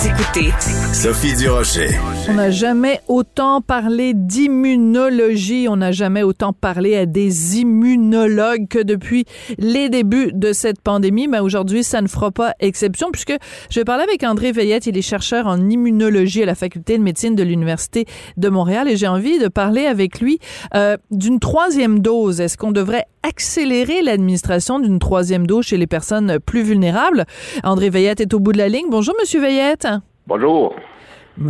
Vous 0.00 0.08
écoutez 0.08 0.50
Sophie 0.94 1.36
Durocher. 1.36 1.90
On 2.30 2.32
n'a 2.32 2.50
jamais 2.50 3.00
autant 3.06 3.60
parlé 3.60 4.14
d'immunologie, 4.14 5.66
on 5.68 5.76
n'a 5.76 5.92
jamais 5.92 6.22
autant 6.22 6.54
parlé 6.54 6.96
à 6.96 7.04
des 7.04 7.58
immunologues 7.58 8.66
que 8.66 8.78
depuis 8.78 9.26
les 9.58 9.90
débuts 9.90 10.30
de 10.32 10.54
cette 10.54 10.80
pandémie, 10.80 11.28
mais 11.28 11.40
aujourd'hui, 11.40 11.84
ça 11.84 12.00
ne 12.00 12.08
fera 12.08 12.30
pas 12.30 12.54
exception 12.60 13.10
puisque 13.10 13.34
je 13.68 13.78
vais 13.78 13.84
parler 13.84 14.04
avec 14.04 14.22
André 14.22 14.52
Veillette, 14.52 14.86
il 14.86 14.96
est 14.96 15.02
chercheur 15.02 15.46
en 15.46 15.68
immunologie 15.68 16.44
à 16.44 16.46
la 16.46 16.54
faculté 16.54 16.96
de 16.96 17.02
médecine 17.02 17.34
de 17.34 17.42
l'Université 17.42 18.06
de 18.38 18.48
Montréal 18.48 18.88
et 18.88 18.96
j'ai 18.96 19.08
envie 19.08 19.38
de 19.38 19.48
parler 19.48 19.84
avec 19.84 20.20
lui 20.20 20.38
euh, 20.74 20.96
d'une 21.10 21.40
troisième 21.40 21.98
dose. 21.98 22.40
Est-ce 22.40 22.56
qu'on 22.56 22.72
devrait 22.72 23.04
accélérer 23.22 24.02
l'administration 24.02 24.78
d'une 24.78 24.98
troisième 24.98 25.46
dose 25.46 25.66
chez 25.66 25.76
les 25.76 25.86
personnes 25.86 26.38
plus 26.38 26.62
vulnérables? 26.62 27.24
André 27.64 27.90
Veillette 27.90 28.20
est 28.20 28.34
au 28.34 28.40
bout 28.40 28.52
de 28.52 28.58
la 28.58 28.68
ligne. 28.68 28.86
Bonjour, 28.90 29.14
Monsieur 29.20 29.40
Veillette. 29.40 29.86
Bonjour. 30.26 30.74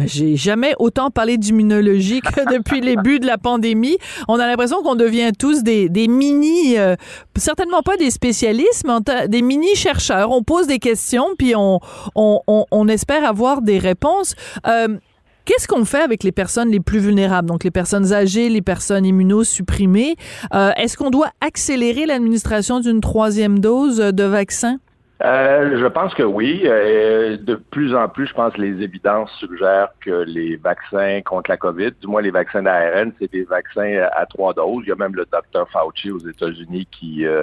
J'ai 0.07 0.37
jamais 0.37 0.75
autant 0.79 1.11
parlé 1.11 1.37
d'immunologie 1.37 2.21
que 2.21 2.53
depuis 2.57 2.81
le 2.81 2.95
début 2.95 3.19
de 3.19 3.27
la 3.27 3.39
pandémie. 3.39 3.99
On 4.29 4.39
a 4.39 4.47
l'impression 4.47 4.83
qu'on 4.83 4.95
devient 4.95 5.33
tous 5.37 5.63
des, 5.63 5.89
des 5.89 6.07
mini, 6.07 6.79
euh, 6.79 6.95
certainement 7.37 7.83
pas 7.83 7.97
des 7.97 8.11
spécialistes, 8.11 8.87
mais 8.87 9.29
des 9.29 9.43
mini 9.43 9.75
chercheurs. 9.75 10.31
On 10.31 10.43
pose 10.43 10.67
des 10.67 10.79
questions 10.79 11.27
puis 11.37 11.55
on, 11.57 11.81
on, 12.15 12.41
on, 12.47 12.67
on 12.71 12.89
espère 12.89 13.25
avoir 13.25 13.63
des 13.63 13.79
réponses. 13.79 14.35
Euh, 14.67 14.99
Qu'est-ce 15.45 15.67
qu'on 15.67 15.85
fait 15.85 16.03
avec 16.03 16.23
les 16.23 16.33
personnes 16.33 16.71
les 16.71 16.81
plus 16.81 16.99
vulnérables, 16.99 17.49
donc 17.49 17.65
les 17.65 17.71
personnes 17.71 18.13
âgées, 18.13 18.49
les 18.49 18.63
personnes 18.63 19.05
immunosupprimées? 19.05 20.17
Euh, 20.55 20.71
Est-ce 20.77 20.97
qu'on 20.97 21.11
doit 21.11 21.31
accélérer 21.41 22.07
l'administration 22.07 22.81
d'une 22.81 23.01
troisième 23.01 23.59
dose 23.59 23.99
de 23.99 24.25
vaccin? 24.25 24.79
Euh, 25.23 25.79
je 25.79 25.87
pense 25.87 26.15
que 26.15 26.23
oui. 26.23 26.63
Euh, 26.65 27.37
de 27.37 27.55
plus 27.55 27.95
en 27.95 28.09
plus, 28.09 28.27
je 28.27 28.33
pense 28.33 28.55
que 28.55 28.61
les 28.61 28.83
évidences 28.83 29.31
suggèrent 29.39 29.91
que 30.01 30.25
les 30.27 30.57
vaccins 30.57 31.21
contre 31.23 31.51
la 31.51 31.59
COVID, 31.59 31.91
du 32.01 32.07
moins 32.07 32.23
les 32.23 32.31
vaccins 32.31 32.63
d'ARN, 32.63 33.13
c'est 33.19 33.31
des 33.31 33.45
vaccins 33.45 34.09
à 34.17 34.25
trois 34.25 34.55
doses. 34.55 34.83
Il 34.87 34.89
y 34.89 34.93
a 34.93 34.97
même 34.97 35.15
le 35.15 35.27
docteur 35.31 35.69
Fauci 35.71 36.11
aux 36.11 36.19
États-Unis 36.19 36.89
qui 36.91 37.27
euh, 37.27 37.43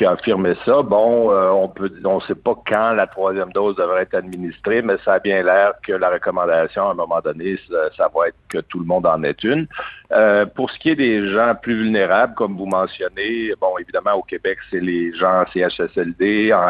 a 0.00 0.10
affirmé 0.10 0.54
ça. 0.64 0.82
Bon, 0.82 1.30
on 1.32 1.68
peut, 1.68 1.92
on 2.04 2.20
sait 2.20 2.34
pas 2.34 2.56
quand 2.66 2.92
la 2.92 3.06
troisième 3.06 3.52
dose 3.52 3.76
devrait 3.76 4.02
être 4.02 4.14
administrée, 4.14 4.82
mais 4.82 4.96
ça 5.04 5.14
a 5.14 5.18
bien 5.20 5.44
l'air 5.44 5.74
que 5.86 5.92
la 5.92 6.10
recommandation, 6.10 6.88
à 6.88 6.90
un 6.90 6.94
moment 6.94 7.20
donné, 7.20 7.56
ça, 7.70 7.90
ça 7.96 8.10
va 8.12 8.28
être 8.28 8.36
que 8.48 8.58
tout 8.58 8.80
le 8.80 8.86
monde 8.86 9.06
en 9.06 9.22
ait 9.22 9.36
une. 9.44 9.68
Pour 10.54 10.70
ce 10.70 10.78
qui 10.78 10.90
est 10.90 10.96
des 10.96 11.28
gens 11.28 11.54
plus 11.54 11.74
vulnérables, 11.74 12.34
comme 12.34 12.56
vous 12.56 12.66
mentionnez, 12.66 13.52
bon, 13.60 13.78
évidemment, 13.78 14.14
au 14.14 14.22
Québec, 14.22 14.58
c'est 14.70 14.80
les 14.80 15.14
gens 15.14 15.42
en 15.42 15.46
CHSLD, 15.52 16.52
en 16.52 16.68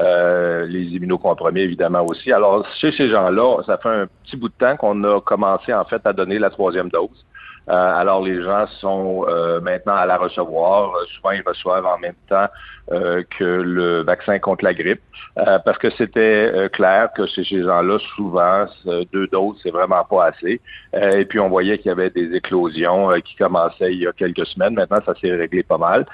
Euh, 0.00 0.66
les 0.66 0.82
immunocompromis, 0.86 1.60
évidemment, 1.60 2.04
aussi. 2.04 2.32
Alors, 2.32 2.66
chez 2.80 2.90
ces 2.92 3.08
gens-là, 3.08 3.62
ça 3.64 3.78
fait 3.78 3.88
un 3.88 4.06
petit 4.24 4.36
bout 4.36 4.48
de 4.48 4.54
temps 4.54 4.76
qu'on 4.76 5.04
a 5.04 5.20
commencé, 5.20 5.72
en 5.72 5.84
fait, 5.84 6.04
à 6.04 6.12
donner 6.12 6.40
la 6.40 6.50
troisième 6.50 6.88
dose. 6.88 7.24
Euh, 7.68 7.72
alors, 7.72 8.22
les 8.22 8.42
gens 8.42 8.66
sont 8.80 9.24
euh, 9.26 9.60
maintenant 9.60 9.94
à 9.94 10.04
la 10.06 10.18
recevoir. 10.18 10.94
Euh, 10.94 11.04
souvent, 11.16 11.30
ils 11.30 11.42
reçoivent 11.46 11.86
en 11.86 11.98
même 11.98 12.16
temps 12.28 12.46
que 12.86 13.44
le 13.44 14.02
vaccin 14.02 14.38
contre 14.38 14.62
la 14.62 14.74
grippe, 14.74 15.00
parce 15.36 15.78
que 15.78 15.88
c'était 15.96 16.68
clair 16.70 17.08
que 17.16 17.26
chez 17.26 17.42
ces 17.42 17.62
gens-là, 17.62 17.98
souvent, 18.14 18.66
deux 19.10 19.26
doses, 19.28 19.58
c'est 19.62 19.70
vraiment 19.70 20.04
pas 20.04 20.26
assez. 20.26 20.60
et 20.92 21.24
puis, 21.24 21.40
on 21.40 21.48
voyait 21.48 21.78
qu'il 21.78 21.86
y 21.86 21.92
avait 21.92 22.10
des 22.10 22.36
éclosions 22.36 23.08
qui 23.24 23.36
commençaient 23.36 23.94
il 23.94 24.00
y 24.00 24.06
a 24.06 24.12
quelques 24.12 24.44
semaines. 24.44 24.74
Maintenant, 24.74 24.98
ça 25.06 25.14
s'est 25.18 25.34
réglé 25.34 25.62
pas 25.62 25.78
mal. 25.78 26.04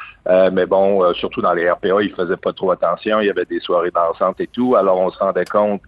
mais 0.52 0.64
bon, 0.64 1.12
surtout 1.14 1.42
dans 1.42 1.54
les 1.54 1.68
RPA, 1.68 2.02
ils 2.02 2.14
faisaient 2.14 2.36
pas 2.36 2.52
trop 2.52 2.70
attention. 2.70 3.18
Il 3.18 3.26
y 3.26 3.30
avait 3.30 3.47
des 3.47 3.58
soirées 3.58 3.91
dansantes 3.91 4.41
et 4.41 4.47
tout. 4.47 4.76
Alors, 4.76 5.00
on 5.00 5.10
se 5.10 5.18
rendait 5.18 5.47
compte 5.47 5.82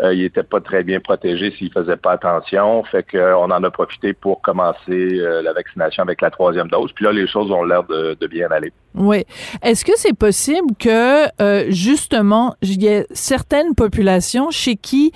qu'ils 0.00 0.22
n'étaient 0.22 0.42
pas 0.42 0.60
très 0.60 0.84
bien 0.84 1.00
protégés 1.00 1.52
s'ils 1.56 1.72
faisaient 1.72 1.96
pas 1.96 2.12
attention. 2.12 2.84
Fait 2.84 3.04
qu'on 3.10 3.50
en 3.50 3.62
a 3.62 3.70
profité 3.70 4.12
pour 4.12 4.40
commencer 4.42 4.78
euh, 4.88 5.42
la 5.42 5.52
vaccination 5.52 6.02
avec 6.02 6.20
la 6.20 6.30
troisième 6.30 6.68
dose. 6.68 6.92
Puis 6.92 7.04
là, 7.04 7.12
les 7.12 7.26
choses 7.26 7.50
ont 7.50 7.64
l'air 7.64 7.84
de, 7.84 8.16
de, 8.18 8.26
bien 8.26 8.48
aller. 8.50 8.72
Oui. 8.94 9.24
Est-ce 9.62 9.84
que 9.84 9.92
c'est 9.96 10.16
possible 10.16 10.74
que, 10.78 11.26
euh, 11.42 11.66
justement, 11.70 12.54
il 12.62 12.82
y 12.82 12.86
ait 12.86 13.06
certaines 13.12 13.74
populations 13.74 14.50
chez 14.50 14.76
qui 14.76 15.12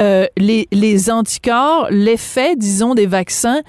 euh, 0.00 0.26
les, 0.36 0.66
les 0.72 1.10
anticorps, 1.10 1.88
l'effet, 1.90 2.56
disons, 2.56 2.94
des 2.94 3.06
vaccins 3.06 3.62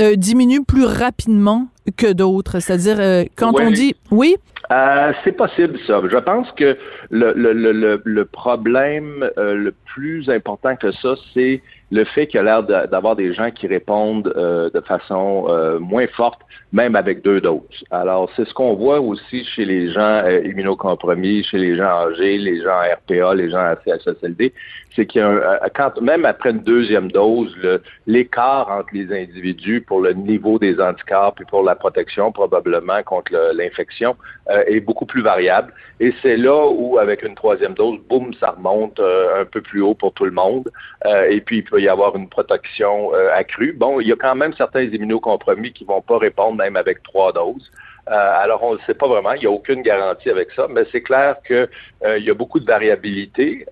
euh, 0.00 0.14
diminue 0.16 0.64
plus 0.64 0.84
rapidement 0.84 1.68
que 1.96 2.12
d'autres? 2.12 2.60
C'est-à-dire, 2.60 2.98
euh, 3.00 3.24
quand 3.36 3.58
on 3.60 3.70
dit... 3.70 3.94
Oui? 4.10 4.36
Euh, 4.70 5.12
c'est 5.24 5.32
possible, 5.32 5.78
ça. 5.86 6.02
Je 6.10 6.18
pense 6.18 6.50
que 6.52 6.76
le, 7.10 7.32
le, 7.34 7.52
le, 7.54 8.02
le 8.04 8.24
problème 8.26 9.28
euh, 9.38 9.54
le 9.54 9.72
plus 9.94 10.28
important 10.28 10.76
que 10.76 10.92
ça, 10.92 11.14
c'est 11.32 11.62
le 11.90 12.04
fait 12.04 12.26
qu'il 12.26 12.36
y 12.36 12.40
a 12.40 12.42
l'air 12.42 12.62
d'avoir 12.88 13.16
des 13.16 13.32
gens 13.32 13.50
qui 13.50 13.66
répondent 13.66 14.32
euh, 14.36 14.68
de 14.70 14.80
façon 14.80 15.46
euh, 15.48 15.78
moins 15.78 16.06
forte, 16.08 16.40
même 16.72 16.96
avec 16.96 17.22
deux 17.22 17.40
doses. 17.40 17.62
Alors, 17.90 18.30
c'est 18.36 18.46
ce 18.46 18.52
qu'on 18.52 18.74
voit 18.74 19.00
aussi 19.00 19.42
chez 19.44 19.64
les 19.64 19.90
gens 19.90 20.22
euh, 20.24 20.42
immunocompromis, 20.44 21.44
chez 21.44 21.56
les 21.56 21.76
gens 21.76 22.08
âgés, 22.08 22.36
les 22.36 22.60
gens 22.60 22.80
RPA, 22.80 23.34
les 23.34 23.48
gens 23.50 23.58
à 23.58 23.76
CHSLD, 23.86 24.52
c'est 24.94 25.06
qu'il 25.06 25.22
y 25.22 25.24
a 25.24 25.28
un, 25.28 25.68
quand 25.74 25.98
même 26.02 26.26
après 26.26 26.50
une 26.50 26.60
deuxième 26.60 27.10
dose, 27.10 27.56
l'écart 28.06 28.68
entre 28.70 28.88
les 28.92 29.10
individus 29.12 29.80
pour 29.80 30.00
le 30.02 30.12
niveau 30.12 30.58
des 30.58 30.78
anticorps 30.80 31.36
et 31.40 31.44
pour 31.44 31.62
la 31.62 31.74
protection 31.74 32.32
probablement 32.32 33.02
contre 33.02 33.32
l'infection 33.54 34.16
est 34.66 34.80
beaucoup 34.80 35.06
plus 35.06 35.22
variable. 35.22 35.72
Et 36.00 36.12
c'est 36.22 36.36
là 36.36 36.66
où, 36.68 36.98
avec 36.98 37.22
une 37.22 37.34
troisième 37.34 37.74
dose, 37.74 38.00
boum, 38.08 38.32
ça 38.40 38.50
remonte 38.50 38.98
un 38.98 39.44
peu 39.44 39.60
plus 39.60 39.82
haut 39.82 39.94
pour 39.94 40.12
tout 40.14 40.24
le 40.24 40.30
monde. 40.30 40.68
Et 41.28 41.40
puis, 41.40 41.62
y 41.80 41.88
avoir 41.88 42.16
une 42.16 42.28
protection 42.28 43.14
euh, 43.14 43.30
accrue. 43.34 43.72
Bon, 43.72 44.00
il 44.00 44.08
y 44.08 44.12
a 44.12 44.16
quand 44.16 44.34
même 44.34 44.52
certains 44.54 44.82
immunocompromis 44.82 45.72
qui 45.72 45.84
vont 45.84 46.02
pas 46.02 46.18
répondre 46.18 46.56
même 46.56 46.76
avec 46.76 47.02
trois 47.02 47.32
doses. 47.32 47.70
Euh, 48.10 48.12
alors, 48.14 48.62
on 48.62 48.74
ne 48.74 48.78
sait 48.86 48.94
pas 48.94 49.06
vraiment, 49.06 49.32
il 49.32 49.40
n'y 49.40 49.46
a 49.46 49.50
aucune 49.50 49.82
garantie 49.82 50.30
avec 50.30 50.50
ça, 50.52 50.66
mais 50.70 50.84
c'est 50.90 51.02
clair 51.02 51.36
que 51.44 51.68
euh, 52.04 52.18
y 52.18 52.30
a 52.30 52.34
beaucoup 52.34 52.58
de 52.58 52.64
variabilité 52.64 53.66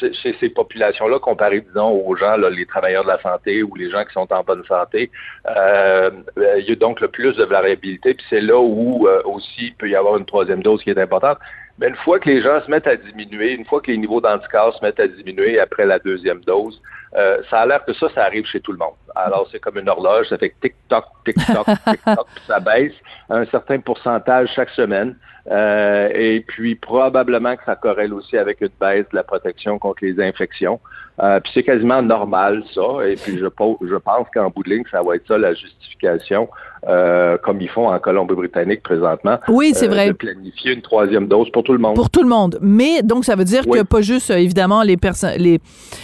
chez, 0.00 0.34
ces 0.40 0.48
populations-là 0.48 1.20
comparé, 1.20 1.60
disons, 1.60 1.92
aux 1.92 2.16
gens, 2.16 2.36
les 2.36 2.66
travailleurs 2.66 3.04
de 3.04 3.08
la 3.08 3.20
santé 3.20 3.62
ou 3.62 3.72
les 3.76 3.88
gens 3.88 4.04
qui 4.04 4.12
sont 4.14 4.32
en 4.32 4.42
bonne 4.42 4.64
santé. 4.64 5.12
Il 5.46 6.64
y 6.66 6.72
a 6.72 6.74
donc 6.74 7.00
le 7.00 7.08
plus 7.08 7.36
de 7.36 7.44
variabilité, 7.44 8.14
puis 8.14 8.26
c'est 8.28 8.40
là 8.40 8.58
où 8.58 9.06
aussi 9.24 9.66
il 9.66 9.74
peut 9.74 9.88
y 9.88 9.94
avoir 9.94 10.16
une 10.16 10.26
troisième 10.26 10.62
dose 10.62 10.82
qui 10.82 10.90
est 10.90 10.98
importante. 10.98 11.38
Mais 11.78 11.88
une 11.88 11.96
fois 11.96 12.18
que 12.18 12.28
les 12.28 12.42
gens 12.42 12.60
se 12.64 12.70
mettent 12.70 12.86
à 12.86 12.96
diminuer, 12.96 13.52
une 13.52 13.64
fois 13.64 13.80
que 13.80 13.90
les 13.90 13.96
niveaux 13.96 14.20
d'anticorps 14.20 14.76
se 14.76 14.84
mettent 14.84 15.00
à 15.00 15.08
diminuer 15.08 15.58
après 15.58 15.86
la 15.86 15.98
deuxième 15.98 16.40
dose, 16.40 16.80
euh, 17.16 17.42
ça 17.50 17.60
a 17.60 17.66
l'air 17.66 17.84
que 17.84 17.92
ça, 17.92 18.08
ça 18.14 18.24
arrive 18.24 18.46
chez 18.46 18.60
tout 18.60 18.72
le 18.72 18.78
monde. 18.78 18.94
Alors, 19.14 19.46
c'est 19.52 19.60
comme 19.60 19.78
une 19.78 19.88
horloge, 19.88 20.28
ça 20.28 20.38
fait 20.38 20.54
tic-toc, 20.62 21.04
tic-toc, 21.24 21.66
tic-toc, 21.86 22.26
puis 22.34 22.44
ça 22.46 22.58
baisse 22.60 22.94
à 23.28 23.36
un 23.36 23.44
certain 23.46 23.78
pourcentage 23.80 24.50
chaque 24.54 24.70
semaine. 24.70 25.16
Euh, 25.50 26.08
et 26.14 26.40
puis, 26.40 26.74
probablement 26.74 27.56
que 27.56 27.64
ça 27.64 27.76
corrèle 27.76 28.14
aussi 28.14 28.38
avec 28.38 28.60
une 28.60 28.70
baisse 28.80 29.06
de 29.10 29.16
la 29.16 29.24
protection 29.24 29.78
contre 29.78 30.04
les 30.04 30.20
infections. 30.20 30.80
Euh, 31.20 31.40
puis 31.40 31.50
c'est 31.52 31.64
quasiment 31.64 32.00
normal, 32.00 32.62
ça. 32.72 33.06
Et 33.06 33.16
puis, 33.16 33.38
je, 33.38 33.44
je 33.44 33.96
pense 33.96 34.26
qu'en 34.32 34.50
bout 34.50 34.62
de 34.62 34.70
ligne, 34.70 34.84
ça 34.90 35.02
va 35.02 35.16
être 35.16 35.26
ça 35.26 35.36
la 35.36 35.52
justification 35.52 36.48
euh, 36.88 37.36
comme 37.42 37.60
ils 37.60 37.68
font 37.68 37.88
en 37.88 37.98
Colombie-Britannique 37.98 38.82
présentement. 38.82 39.38
Oui, 39.48 39.72
c'est 39.74 39.86
euh, 39.86 39.90
vrai. 39.90 40.06
De 40.08 40.12
planifier 40.12 40.72
une 40.72 40.82
troisième 40.82 41.28
dose 41.28 41.48
pour 41.52 41.62
tout 41.62 41.72
le 41.72 41.78
monde. 41.78 41.94
Pour 41.94 42.10
tout 42.10 42.22
le 42.22 42.28
monde. 42.28 42.58
Mais 42.60 43.02
donc 43.02 43.24
ça 43.24 43.36
veut 43.36 43.44
dire 43.44 43.62
Oui. 43.66 43.78
que 43.78 43.84
pas 43.84 44.00
juste 44.00 44.30
euh, 44.30 44.36
évidemment 44.36 44.82
les 44.82 44.96
personnes 44.96 45.34
les 45.38 45.60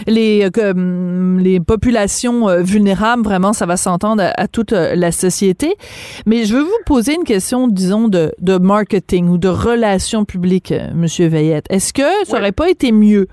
les 0.06 0.48
euh, 0.58 0.70
hum, 0.72 1.38
les 1.40 1.58
populations 1.60 2.48
euh, 2.48 2.62
vulnérables 2.62 3.22
vraiment 3.25 3.52
ça 3.52 3.66
va 3.66 3.76
s'entendre 3.76 4.22
à, 4.22 4.40
à 4.40 4.46
toute 4.48 4.70
la 4.72 5.10
société. 5.12 5.75
Mais 6.26 6.44
je 6.44 6.54
veux 6.54 6.62
vous 6.62 6.78
poser 6.86 7.14
une 7.14 7.25
question 7.25 7.66
disons 7.69 8.06
de 8.08 8.32
de 8.40 8.58
marketing 8.58 9.28
ou 9.28 9.38
de 9.38 9.48
relations 9.48 10.25
publiques 10.25 10.72
monsieur 10.94 11.26
Veillette. 11.26 11.66
Est-ce 11.70 11.92
que 11.92 12.02
ça 12.25 12.34
Oui. 12.34 12.38
aurait 12.38 12.52
pas 12.52 12.70
été 12.70 12.92
mieux 12.92 13.26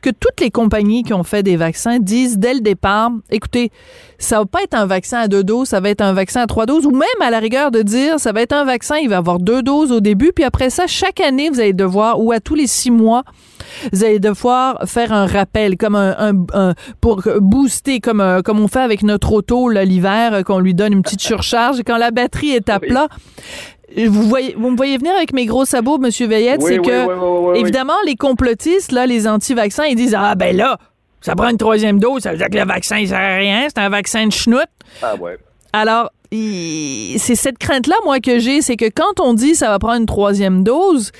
que 0.00 0.10
toutes 0.10 0.40
les 0.40 0.50
compagnies 0.50 1.02
qui 1.02 1.12
ont 1.12 1.22
fait 1.22 1.42
des 1.42 1.56
vaccins 1.56 1.98
disent 1.98 2.38
dès 2.38 2.54
le 2.54 2.60
départ, 2.60 3.10
écoutez, 3.30 3.70
ça 4.18 4.38
va 4.38 4.46
pas 4.46 4.62
être 4.62 4.74
un 4.74 4.86
vaccin 4.86 5.18
à 5.18 5.28
deux 5.28 5.44
doses, 5.44 5.68
ça 5.68 5.80
va 5.80 5.90
être 5.90 6.00
un 6.00 6.12
vaccin 6.12 6.42
à 6.42 6.46
trois 6.46 6.66
doses, 6.66 6.86
ou 6.86 6.90
même 6.90 7.08
à 7.20 7.30
la 7.30 7.38
rigueur 7.38 7.70
de 7.70 7.82
dire, 7.82 8.18
ça 8.18 8.32
va 8.32 8.42
être 8.42 8.52
un 8.52 8.64
vaccin, 8.64 8.96
il 8.96 9.08
va 9.08 9.18
avoir 9.18 9.38
deux 9.38 9.62
doses 9.62 9.92
au 9.92 10.00
début, 10.00 10.32
puis 10.34 10.44
après 10.44 10.70
ça, 10.70 10.86
chaque 10.86 11.20
année, 11.20 11.50
vous 11.50 11.60
allez 11.60 11.72
devoir, 11.72 12.20
ou 12.20 12.32
à 12.32 12.40
tous 12.40 12.54
les 12.54 12.66
six 12.66 12.90
mois, 12.90 13.24
vous 13.92 14.04
allez 14.04 14.18
devoir 14.20 14.78
faire 14.86 15.12
un 15.12 15.26
rappel, 15.26 15.76
comme 15.76 15.94
un, 15.96 16.14
un- 16.18 16.46
un- 16.54 16.74
pour 17.00 17.22
booster, 17.40 18.00
comme, 18.00 18.20
euh, 18.20 18.42
comme 18.42 18.60
on 18.60 18.68
fait 18.68 18.80
avec 18.80 19.02
notre 19.02 19.32
auto 19.32 19.68
l'hiver, 19.68 20.34
euh, 20.34 20.42
qu'on 20.42 20.58
lui 20.60 20.74
donne 20.74 20.92
une 20.92 21.02
petite 21.02 21.20
surcharge, 21.30 21.80
et 21.80 21.84
quand 21.84 21.96
la 21.98 22.10
batterie 22.10 22.50
est 22.50 22.68
à 22.68 22.78
Oui. 22.80 22.88
plat, 22.88 23.08
vous 24.06 24.22
voyez, 24.22 24.54
vous 24.56 24.70
me 24.70 24.76
voyez 24.76 24.96
venir 24.98 25.12
avec 25.16 25.32
mes 25.32 25.46
gros 25.46 25.64
sabots, 25.64 25.98
Monsieur 25.98 26.26
Veillette, 26.28 26.60
Oui, 26.62 26.72
c'est 26.74 26.78
oui, 26.78 26.86
que 26.86 27.56
évidemment 27.58 27.94
les 28.06 28.14
complotistes 28.14 28.92
là, 28.92 29.04
les 29.06 29.26
anti-vaccins, 29.26 29.84
ils 29.86 29.96
disent 29.96 30.14
ah 30.16 30.34
ben 30.36 30.56
là, 30.56 30.78
ça 31.20 31.34
prend 31.34 31.48
une 31.48 31.56
troisième 31.56 31.98
dose, 31.98 32.22
ça 32.22 32.30
veut 32.30 32.38
dire 32.38 32.48
que 32.48 32.56
le 32.56 32.64
vaccin 32.64 32.98
il 32.98 33.08
sert 33.08 33.18
à 33.18 33.36
rien, 33.36 33.66
c'est 33.68 33.80
un 33.80 33.88
vaccin 33.88 34.26
de 34.26 34.32
schnout. 34.32 34.60
Ah 35.02 35.16
ouais. 35.16 35.38
Alors, 35.72 36.10
c'est 36.32 37.34
cette 37.34 37.58
crainte-là, 37.58 37.96
moi, 38.04 38.20
que 38.20 38.38
j'ai, 38.38 38.62
c'est 38.62 38.76
que 38.76 38.88
quand 38.88 39.20
on 39.20 39.34
dit 39.34 39.54
ça 39.54 39.68
va 39.68 39.78
prendre 39.78 40.00
une 40.00 40.06
troisième 40.06 40.62
dose, 40.62 41.10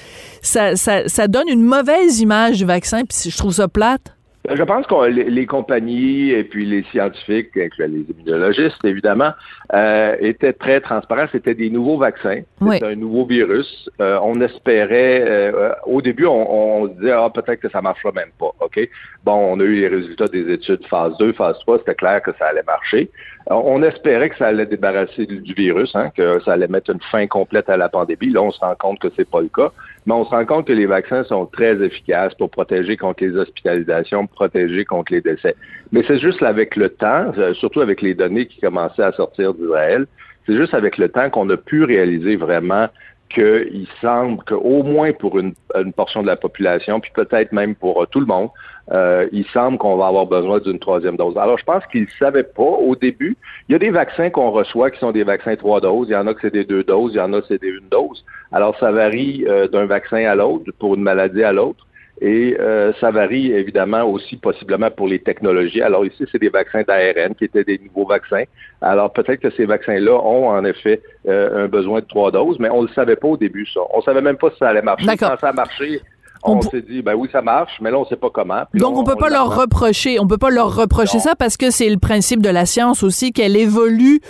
ça, 0.42 1.28
donne 1.28 1.48
une 1.48 1.62
mauvaise 1.62 2.20
image 2.20 2.58
du 2.58 2.64
vaccin, 2.64 3.02
puis 3.04 3.30
je 3.30 3.36
trouve 3.36 3.52
ça 3.52 3.68
plate. 3.68 4.16
Je 4.52 4.62
pense 4.64 4.86
que 4.86 5.06
les, 5.08 5.24
les 5.24 5.46
compagnies 5.46 6.30
et 6.30 6.44
puis 6.44 6.66
les 6.66 6.82
scientifiques, 6.90 7.54
les 7.54 8.04
immunologistes 8.10 8.84
évidemment, 8.84 9.30
euh, 9.72 10.16
étaient 10.20 10.52
très 10.52 10.80
transparents. 10.80 11.26
C'était 11.30 11.54
des 11.54 11.70
nouveaux 11.70 11.98
vaccins, 11.98 12.40
Oui. 12.60 12.74
c'était 12.74 12.92
un 12.92 12.96
nouveau 12.96 13.24
virus. 13.26 13.88
Euh, 14.00 14.18
on 14.22 14.40
espérait, 14.40 15.24
euh, 15.26 15.72
au 15.86 16.02
début, 16.02 16.26
on, 16.26 16.82
on 16.82 16.88
se 16.88 16.92
disait 16.94 17.12
ah 17.12 17.30
peut-être 17.32 17.60
que 17.60 17.70
ça 17.70 17.80
marchera 17.80 18.12
même 18.12 18.30
pas. 18.38 18.50
Ok, 18.60 18.80
bon, 19.24 19.52
on 19.52 19.60
a 19.60 19.64
eu 19.64 19.74
les 19.74 19.88
résultats 19.88 20.26
des 20.26 20.50
études 20.52 20.84
phase 20.86 21.16
2, 21.18 21.32
phase 21.32 21.58
3, 21.60 21.78
c'était 21.78 21.94
clair 21.94 22.22
que 22.22 22.32
ça 22.38 22.46
allait 22.46 22.64
marcher. 22.66 23.10
Euh, 23.50 23.54
on 23.54 23.82
espérait 23.82 24.30
que 24.30 24.36
ça 24.36 24.48
allait 24.48 24.66
débarrasser 24.66 25.26
du, 25.26 25.38
du 25.40 25.54
virus, 25.54 25.94
hein, 25.94 26.10
que 26.16 26.40
ça 26.40 26.52
allait 26.52 26.68
mettre 26.68 26.90
une 26.90 27.00
fin 27.10 27.26
complète 27.26 27.68
à 27.70 27.76
la 27.76 27.88
pandémie. 27.88 28.30
Là, 28.32 28.42
on 28.42 28.50
se 28.50 28.60
rend 28.60 28.74
compte 28.78 28.98
que 28.98 29.08
c'est 29.16 29.28
pas 29.28 29.40
le 29.40 29.48
cas. 29.48 29.72
Mais 30.06 30.14
on 30.14 30.24
se 30.24 30.30
rend 30.30 30.44
compte 30.46 30.66
que 30.66 30.72
les 30.72 30.86
vaccins 30.86 31.24
sont 31.24 31.46
très 31.46 31.82
efficaces 31.82 32.34
pour 32.34 32.50
protéger 32.50 32.96
contre 32.96 33.22
les 33.22 33.36
hospitalisations, 33.36 34.26
protéger 34.26 34.84
contre 34.84 35.12
les 35.12 35.20
décès. 35.20 35.54
Mais 35.92 36.02
c'est 36.06 36.18
juste 36.18 36.42
avec 36.42 36.76
le 36.76 36.88
temps, 36.88 37.32
euh, 37.36 37.52
surtout 37.54 37.80
avec 37.80 38.00
les 38.00 38.14
données 38.14 38.46
qui 38.46 38.60
commençaient 38.60 39.02
à 39.02 39.12
sortir 39.12 39.54
d'Israël, 39.54 40.06
c'est 40.46 40.56
juste 40.56 40.74
avec 40.74 40.98
le 40.98 41.08
temps 41.08 41.28
qu'on 41.30 41.48
a 41.50 41.56
pu 41.56 41.84
réaliser 41.84 42.36
vraiment 42.36 42.88
qu'il 43.30 43.86
semble 44.00 44.42
qu'au 44.44 44.82
moins 44.82 45.12
pour 45.12 45.38
une, 45.38 45.54
une 45.74 45.92
portion 45.92 46.22
de 46.22 46.26
la 46.26 46.36
population, 46.36 47.00
puis 47.00 47.10
peut-être 47.14 47.52
même 47.52 47.74
pour 47.74 48.02
euh, 48.02 48.06
tout 48.06 48.20
le 48.20 48.26
monde, 48.26 48.50
euh, 48.92 49.28
il 49.30 49.46
semble 49.46 49.78
qu'on 49.78 49.96
va 49.96 50.08
avoir 50.08 50.26
besoin 50.26 50.58
d'une 50.58 50.80
troisième 50.80 51.16
dose. 51.16 51.36
Alors, 51.38 51.58
je 51.58 51.64
pense 51.64 51.86
qu'ils 51.86 52.02
ne 52.02 52.18
savaient 52.18 52.42
pas 52.42 52.62
au 52.62 52.96
début. 52.96 53.36
Il 53.68 53.72
y 53.72 53.76
a 53.76 53.78
des 53.78 53.90
vaccins 53.90 54.30
qu'on 54.30 54.50
reçoit 54.50 54.90
qui 54.90 54.98
sont 54.98 55.12
des 55.12 55.22
vaccins 55.22 55.54
trois 55.54 55.80
doses. 55.80 56.08
Il 56.08 56.12
y 56.12 56.16
en 56.16 56.26
a 56.26 56.34
que 56.34 56.40
c'est 56.42 56.52
des 56.52 56.64
deux 56.64 56.82
doses. 56.82 57.12
Il 57.14 57.18
y 57.18 57.20
en 57.20 57.32
a 57.32 57.40
que 57.40 57.46
c'est 57.46 57.60
des 57.60 57.68
une 57.68 57.88
dose. 57.88 58.24
Alors, 58.50 58.76
ça 58.78 58.90
varie 58.90 59.44
euh, 59.46 59.68
d'un 59.68 59.86
vaccin 59.86 60.24
à 60.26 60.34
l'autre, 60.34 60.72
pour 60.80 60.96
une 60.96 61.02
maladie 61.02 61.44
à 61.44 61.52
l'autre. 61.52 61.86
Et 62.20 62.54
euh, 62.60 62.92
ça 63.00 63.10
varie 63.10 63.50
évidemment 63.52 64.04
aussi 64.04 64.36
possiblement 64.36 64.90
pour 64.90 65.08
les 65.08 65.20
technologies. 65.20 65.80
Alors 65.80 66.04
ici, 66.04 66.26
c'est 66.30 66.40
des 66.40 66.50
vaccins 66.50 66.82
d'ARN 66.82 67.34
qui 67.34 67.44
étaient 67.44 67.64
des 67.64 67.78
nouveaux 67.78 68.06
vaccins. 68.06 68.44
Alors 68.82 69.10
peut-être 69.12 69.40
que 69.40 69.50
ces 69.50 69.64
vaccins-là 69.64 70.12
ont 70.12 70.48
en 70.48 70.64
effet 70.66 71.00
euh, 71.26 71.64
un 71.64 71.68
besoin 71.68 72.00
de 72.00 72.06
trois 72.06 72.30
doses, 72.30 72.58
mais 72.58 72.68
on 72.68 72.82
ne 72.82 72.88
le 72.88 72.92
savait 72.92 73.16
pas 73.16 73.28
au 73.28 73.36
début, 73.38 73.66
ça. 73.66 73.80
On 73.94 74.02
savait 74.02 74.20
même 74.20 74.36
pas 74.36 74.50
si 74.50 74.58
ça 74.58 74.68
allait 74.68 74.82
marcher. 74.82 75.06
Quand 75.18 75.38
ça 75.40 75.48
a 75.48 75.52
marché, 75.52 76.02
On 76.42 76.56
on, 76.56 76.62
s'est 76.62 76.82
dit, 76.82 77.02
ben 77.02 77.14
oui, 77.14 77.28
ça 77.30 77.42
marche, 77.42 77.72
mais 77.80 77.90
là, 77.90 77.98
on 77.98 78.02
ne 78.02 78.06
sait 78.06 78.16
pas 78.16 78.30
comment. 78.30 78.62
Puis 78.72 78.80
Donc, 78.80 78.96
on 78.96 79.04
peut 79.04 79.16
pas 79.16 79.28
leur 79.28 79.54
reprocher, 79.54 80.18
on 80.18 80.26
peut 80.26 80.38
pas 80.38 80.50
leur 80.50 80.74
reprocher 80.74 81.18
Non. 81.18 81.24
ça 81.24 81.34
parce 81.34 81.56
que 81.56 81.70
c'est 81.70 81.90
le 81.90 81.98
principe 81.98 82.40
de 82.40 82.48
la 82.48 82.64
science 82.64 83.02
aussi 83.02 83.32
qu'elle 83.32 83.56
évolue 83.56 84.20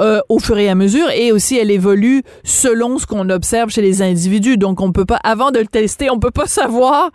euh, 0.00 0.20
au 0.28 0.40
fur 0.40 0.58
et 0.58 0.68
à 0.68 0.74
mesure 0.74 1.08
et 1.10 1.30
aussi 1.30 1.56
elle 1.56 1.70
évolue 1.70 2.22
selon 2.42 2.98
ce 2.98 3.06
qu'on 3.06 3.28
observe 3.30 3.70
chez 3.70 3.82
les 3.82 4.02
individus. 4.02 4.56
Donc, 4.56 4.80
on 4.80 4.90
peut 4.90 5.04
pas, 5.04 5.20
avant 5.22 5.52
de 5.52 5.60
le 5.60 5.66
tester, 5.66 6.10
on 6.10 6.18
peut 6.18 6.32
pas 6.32 6.46
savoir 6.46 7.10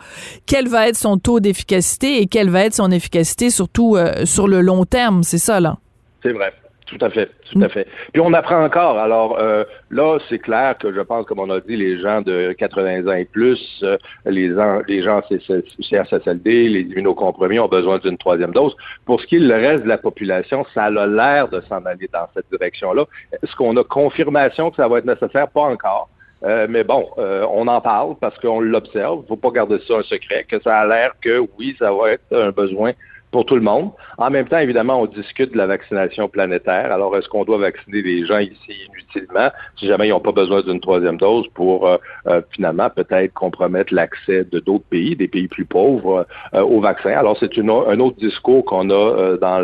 quel 0.46 0.69
va 0.69 0.88
être 0.88 0.98
son 0.98 1.18
taux 1.18 1.40
d'efficacité 1.42 2.22
et 2.22 2.28
quelle 2.28 2.50
va 2.50 2.66
être 2.66 2.75
son 2.75 2.92
efficacité 2.92 3.50
surtout 3.50 3.98
euh, 3.98 4.25
sur 4.25 4.48
le 4.48 4.62
long 4.62 4.86
terme. 4.86 5.24
C'est 5.24 5.38
ça 5.38 5.60
là. 5.60 5.78
C'est 6.24 6.31
vrai. 6.31 6.54
Tout 6.86 6.98
à 7.02 7.10
fait, 7.10 7.32
tout 7.52 7.60
à 7.64 7.70
fait. 7.70 7.88
Puis 8.14 8.22
on 8.22 8.32
apprend 8.34 8.64
encore. 8.64 9.00
Alors 9.00 9.40
euh, 9.40 9.64
là, 9.90 10.20
c'est 10.30 10.38
clair 10.38 10.78
que 10.78 10.94
je 10.94 11.02
pense, 11.02 11.26
comme 11.26 11.40
on 11.40 11.50
a 11.50 11.60
dit, 11.60 11.76
les 11.76 12.00
gens 12.00 12.22
de 12.22 12.54
80 12.54 13.08
ans 13.08 13.14
et 13.14 13.26
plus, 13.26 13.60
euh, 13.82 13.98
les, 14.26 14.54
gens, 14.54 14.82
les 14.88 15.02
gens 15.02 15.22
CSSLD, 15.28 16.70
les 16.70 16.82
immunocompromis 16.82 17.60
ont 17.60 17.68
besoin 17.68 17.98
d'une 17.98 18.20
troisième 18.20 18.52
dose. 18.52 18.76
Pour 19.06 19.20
ce 19.20 19.26
qui 19.26 19.38
est 19.38 19.40
le 19.40 19.56
reste 19.56 19.84
de 19.84 19.90
la 19.90 19.98
population, 19.98 20.64
ça 20.76 20.86
a 20.86 21.08
l'air 21.08 21.48
de 21.48 21.60
s'en 21.62 21.84
aller 21.86 22.08
dans 22.14 22.28
cette 22.36 22.50
direction-là. 22.52 23.06
Est-ce 23.32 23.56
qu'on 23.56 23.76
a 23.78 23.84
confirmation 23.84 24.70
que 24.70 24.76
ça 24.76 24.88
va 24.88 25.00
être 25.00 25.06
nécessaire? 25.06 25.48
Pas 25.50 25.62
encore. 25.62 26.10
Euh, 26.44 26.68
mais 26.70 26.84
bon, 26.84 27.10
euh, 27.18 27.46
on 27.52 27.68
en 27.68 27.82
parle 27.82 28.16
parce 28.22 28.38
qu'on 28.40 28.60
l'observe. 28.60 29.22
Il 29.24 29.28
faut 29.28 29.38
pas 29.38 29.50
garder 29.50 29.80
ça 29.88 29.96
un 29.98 30.04
secret, 30.04 30.46
que 30.48 30.60
ça 30.62 30.80
a 30.80 30.86
l'air 30.86 31.14
que 31.22 31.40
oui, 31.58 31.76
ça 31.80 31.92
va 31.92 32.12
être 32.12 32.26
un 32.32 32.52
besoin 32.52 32.92
pour 33.36 33.46
tout 33.46 33.56
le 33.56 33.68
monde. 33.74 33.92
En 34.18 34.30
même 34.30 34.48
temps, 34.48 34.60
évidemment, 34.60 35.02
on 35.02 35.08
discute 35.08 35.52
de 35.52 35.58
la 35.58 35.68
vaccination 35.68 36.30
planétaire. 36.30 36.90
Alors, 36.98 37.18
est-ce 37.18 37.28
qu'on 37.28 37.44
doit 37.44 37.58
vacciner 37.58 38.02
les 38.02 38.26
gens 38.26 38.40
ici 38.40 38.74
inutilement 38.88 39.50
si 39.78 39.88
jamais 39.88 40.08
ils 40.08 40.12
n'ont 40.12 40.22
pas 40.22 40.32
besoin 40.32 40.62
d'une 40.62 40.80
troisième 40.80 41.18
dose 41.18 41.46
pour 41.54 41.86
euh, 41.86 41.98
euh, 42.28 42.42
finalement 42.52 42.90
peut-être 42.90 43.34
compromettre 43.34 43.94
l'accès 43.94 44.46
de 44.46 44.60
d'autres 44.60 44.86
pays, 44.90 45.18
des 45.18 45.28
pays 45.28 45.50
plus 45.50 45.66
pauvres, 45.66 46.26
euh, 46.54 46.62
au 46.62 46.80
vaccin? 46.80 47.10
Alors, 47.10 47.36
c'est 47.38 47.52
un 47.60 48.00
autre 48.06 48.20
discours 48.28 48.64
qu'on 48.64 48.90
a 48.90 48.94
euh, 48.94 49.38
dans 49.38 49.60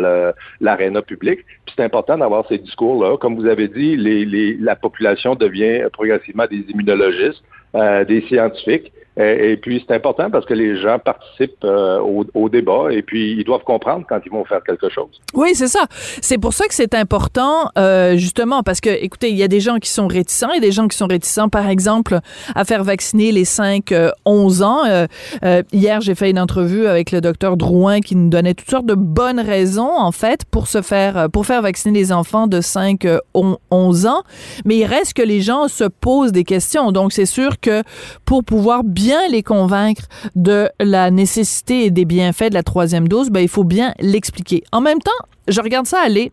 l'aréna 0.60 1.00
public. 1.00 1.38
Puis 1.64 1.74
c'est 1.74 1.84
important 1.84 2.18
d'avoir 2.18 2.46
ces 2.48 2.58
discours-là. 2.58 3.16
Comme 3.16 3.36
vous 3.36 3.46
avez 3.46 3.68
dit, 3.68 3.96
les, 3.96 4.26
les- 4.26 4.54
la 4.58 4.76
population 4.76 5.34
devient 5.34 5.84
progressivement 5.94 6.44
des 6.50 6.62
immunologistes, 6.68 7.42
euh, 7.74 8.04
des 8.04 8.20
scientifiques. 8.28 8.92
Et, 9.16 9.56
puis, 9.56 9.84
c'est 9.86 9.94
important 9.94 10.30
parce 10.30 10.46
que 10.46 10.54
les 10.54 10.80
gens 10.80 10.98
participent 10.98 11.64
euh, 11.64 12.00
au, 12.00 12.24
au 12.34 12.48
débat 12.48 12.86
et 12.90 13.02
puis 13.02 13.32
ils 13.32 13.44
doivent 13.44 13.64
comprendre 13.64 14.06
quand 14.08 14.20
ils 14.24 14.32
vont 14.32 14.44
faire 14.44 14.62
quelque 14.64 14.88
chose. 14.88 15.20
Oui, 15.34 15.50
c'est 15.54 15.68
ça. 15.68 15.86
C'est 16.20 16.38
pour 16.38 16.54
ça 16.54 16.66
que 16.66 16.74
c'est 16.74 16.94
important, 16.94 17.70
euh, 17.78 18.16
justement, 18.16 18.62
parce 18.62 18.80
que, 18.80 18.88
écoutez, 18.88 19.30
il 19.30 19.36
y 19.36 19.42
a 19.42 19.48
des 19.48 19.60
gens 19.60 19.78
qui 19.78 19.90
sont 19.90 20.06
réticents, 20.06 20.52
et 20.52 20.60
des 20.60 20.72
gens 20.72 20.88
qui 20.88 20.96
sont 20.96 21.06
réticents, 21.06 21.48
par 21.48 21.68
exemple, 21.68 22.20
à 22.54 22.64
faire 22.64 22.84
vacciner 22.84 23.32
les 23.32 23.44
5-11 23.44 24.62
ans. 24.62 24.84
Euh, 24.86 25.06
euh, 25.44 25.62
hier, 25.72 26.00
j'ai 26.00 26.14
fait 26.14 26.30
une 26.30 26.38
entrevue 26.38 26.86
avec 26.86 27.10
le 27.10 27.20
docteur 27.20 27.56
Drouin 27.56 28.00
qui 28.00 28.16
nous 28.16 28.28
donnait 28.28 28.54
toutes 28.54 28.70
sortes 28.70 28.86
de 28.86 28.94
bonnes 28.94 29.40
raisons, 29.40 29.90
en 29.94 30.12
fait, 30.12 30.44
pour 30.50 30.68
se 30.68 30.82
faire, 30.82 31.16
euh, 31.16 31.28
pour 31.28 31.46
faire 31.46 31.62
vacciner 31.62 31.98
les 31.98 32.12
enfants 32.12 32.46
de 32.46 32.60
5-11 32.60 34.06
ans. 34.06 34.22
Mais 34.64 34.78
il 34.78 34.84
reste 34.84 35.14
que 35.14 35.22
les 35.22 35.40
gens 35.40 35.68
se 35.68 35.84
posent 35.84 36.32
des 36.32 36.44
questions. 36.44 36.92
Donc, 36.92 37.12
c'est 37.12 37.26
sûr 37.26 37.60
que 37.60 37.82
pour 38.24 38.44
pouvoir 38.44 38.84
bien 38.84 39.01
les 39.30 39.42
convaincre 39.42 40.02
de 40.36 40.68
la 40.80 41.10
nécessité 41.10 41.84
et 41.86 41.90
des 41.90 42.04
bienfaits 42.04 42.50
de 42.50 42.54
la 42.54 42.62
troisième 42.62 43.08
dose, 43.08 43.30
ben, 43.30 43.40
il 43.40 43.48
faut 43.48 43.64
bien 43.64 43.94
l'expliquer. 44.00 44.62
En 44.72 44.80
même 44.80 45.00
temps, 45.00 45.10
je 45.48 45.60
regarde 45.60 45.86
ça 45.86 46.00
aller, 46.00 46.32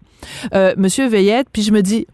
euh, 0.54 0.74
Monsieur 0.78 1.08
Veillette, 1.08 1.48
puis 1.52 1.64
je 1.64 1.72
me 1.72 1.82
dis, 1.82 2.08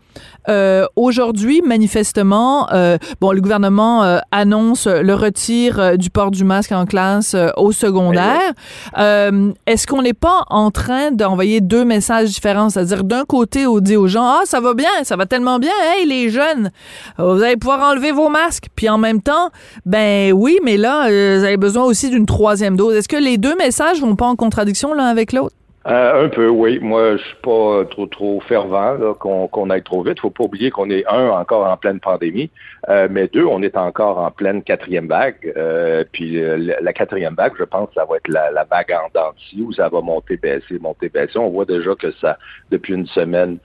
euh, 0.49 0.85
aujourd'hui, 0.95 1.61
manifestement, 1.61 2.71
euh, 2.71 2.97
bon, 3.21 3.31
le 3.31 3.41
gouvernement 3.41 4.03
euh, 4.03 4.19
annonce 4.31 4.87
le 4.87 5.13
retir 5.13 5.97
du 5.97 6.09
port 6.09 6.31
du 6.31 6.43
masque 6.43 6.71
en 6.71 6.85
classe 6.85 7.35
au 7.57 7.71
secondaire. 7.71 8.53
Euh, 8.97 9.51
Est-ce 9.65 9.87
qu'on 9.87 10.01
n'est 10.01 10.13
pas 10.13 10.43
en 10.49 10.71
train 10.71 11.11
d'envoyer 11.11 11.61
deux 11.61 11.85
messages 11.85 12.29
différents? 12.29 12.69
C'est-à-dire, 12.69 13.03
d'un 13.03 13.25
côté, 13.25 13.67
on 13.67 13.79
dit 13.79 13.95
aux 13.95 14.07
gens, 14.07 14.25
ah, 14.25 14.41
ça 14.45 14.59
va 14.59 14.73
bien, 14.73 14.89
ça 15.03 15.15
va 15.15 15.25
tellement 15.25 15.59
bien, 15.59 15.71
hey, 15.95 16.05
les 16.05 16.29
jeunes, 16.29 16.71
vous 17.17 17.41
allez 17.41 17.57
pouvoir 17.57 17.81
enlever 17.91 18.11
vos 18.11 18.29
masques. 18.29 18.67
Puis 18.75 18.89
en 18.89 18.97
même 18.97 19.21
temps, 19.21 19.49
ben 19.85 20.31
oui, 20.33 20.59
mais 20.63 20.77
là, 20.77 21.07
vous 21.07 21.43
avez 21.43 21.57
besoin 21.57 21.83
aussi 21.83 22.09
d'une 22.09 22.25
troisième 22.25 22.77
dose. 22.77 22.95
Est-ce 22.95 23.07
que 23.07 23.17
les 23.17 23.37
deux 23.37 23.55
messages 23.55 23.99
vont 24.01 24.15
pas 24.15 24.27
en 24.27 24.35
contradiction 24.35 24.93
l'un 24.93 25.05
avec 25.05 25.33
l'autre? 25.33 25.55
Euh, 25.87 26.25
un 26.25 26.29
peu, 26.29 26.49
oui. 26.49 26.79
Moi, 26.81 27.17
je 27.17 27.23
suis 27.23 27.35
pas 27.43 27.85
trop 27.85 28.07
trop 28.07 28.39
fervent 28.41 29.13
qu'on 29.13 29.69
aille 29.69 29.83
trop 29.83 30.01
vite. 30.01 30.19
Faut 30.19 30.31
pas 30.31 30.45
oublier 30.45 30.71
qu'on 30.71 30.89
est 30.89 31.05
un 31.05 31.29
encore 31.29 31.67
en 31.67 31.77
pleine 31.77 31.99
pandémie, 31.99 32.49
euh, 32.89 33.07
mais 33.09 33.27
deux, 33.27 33.45
on 33.45 33.61
est 33.61 33.77
encore 33.77 34.17
en 34.17 34.31
pleine 34.31 34.63
quatrième 34.63 35.07
vague. 35.07 35.53
Euh, 35.55 36.03
puis 36.11 36.41
la 36.81 36.93
quatrième 36.93 37.35
vague, 37.35 37.53
je 37.59 37.63
pense, 37.63 37.89
ça 37.93 38.03
va 38.05 38.17
être 38.17 38.27
la, 38.27 38.49
la 38.49 38.63
vague 38.63 38.91
en 38.93 39.09
denti 39.13 39.61
où 39.61 39.71
ça 39.73 39.87
va 39.89 40.01
monter, 40.01 40.37
baisser, 40.37 40.79
monter, 40.79 41.09
baisser. 41.09 41.37
On 41.37 41.49
voit 41.49 41.65
déjà 41.65 41.93
que 41.93 42.11
ça, 42.13 42.39
depuis 42.71 42.93
une 42.93 43.07
semaine 43.07 43.59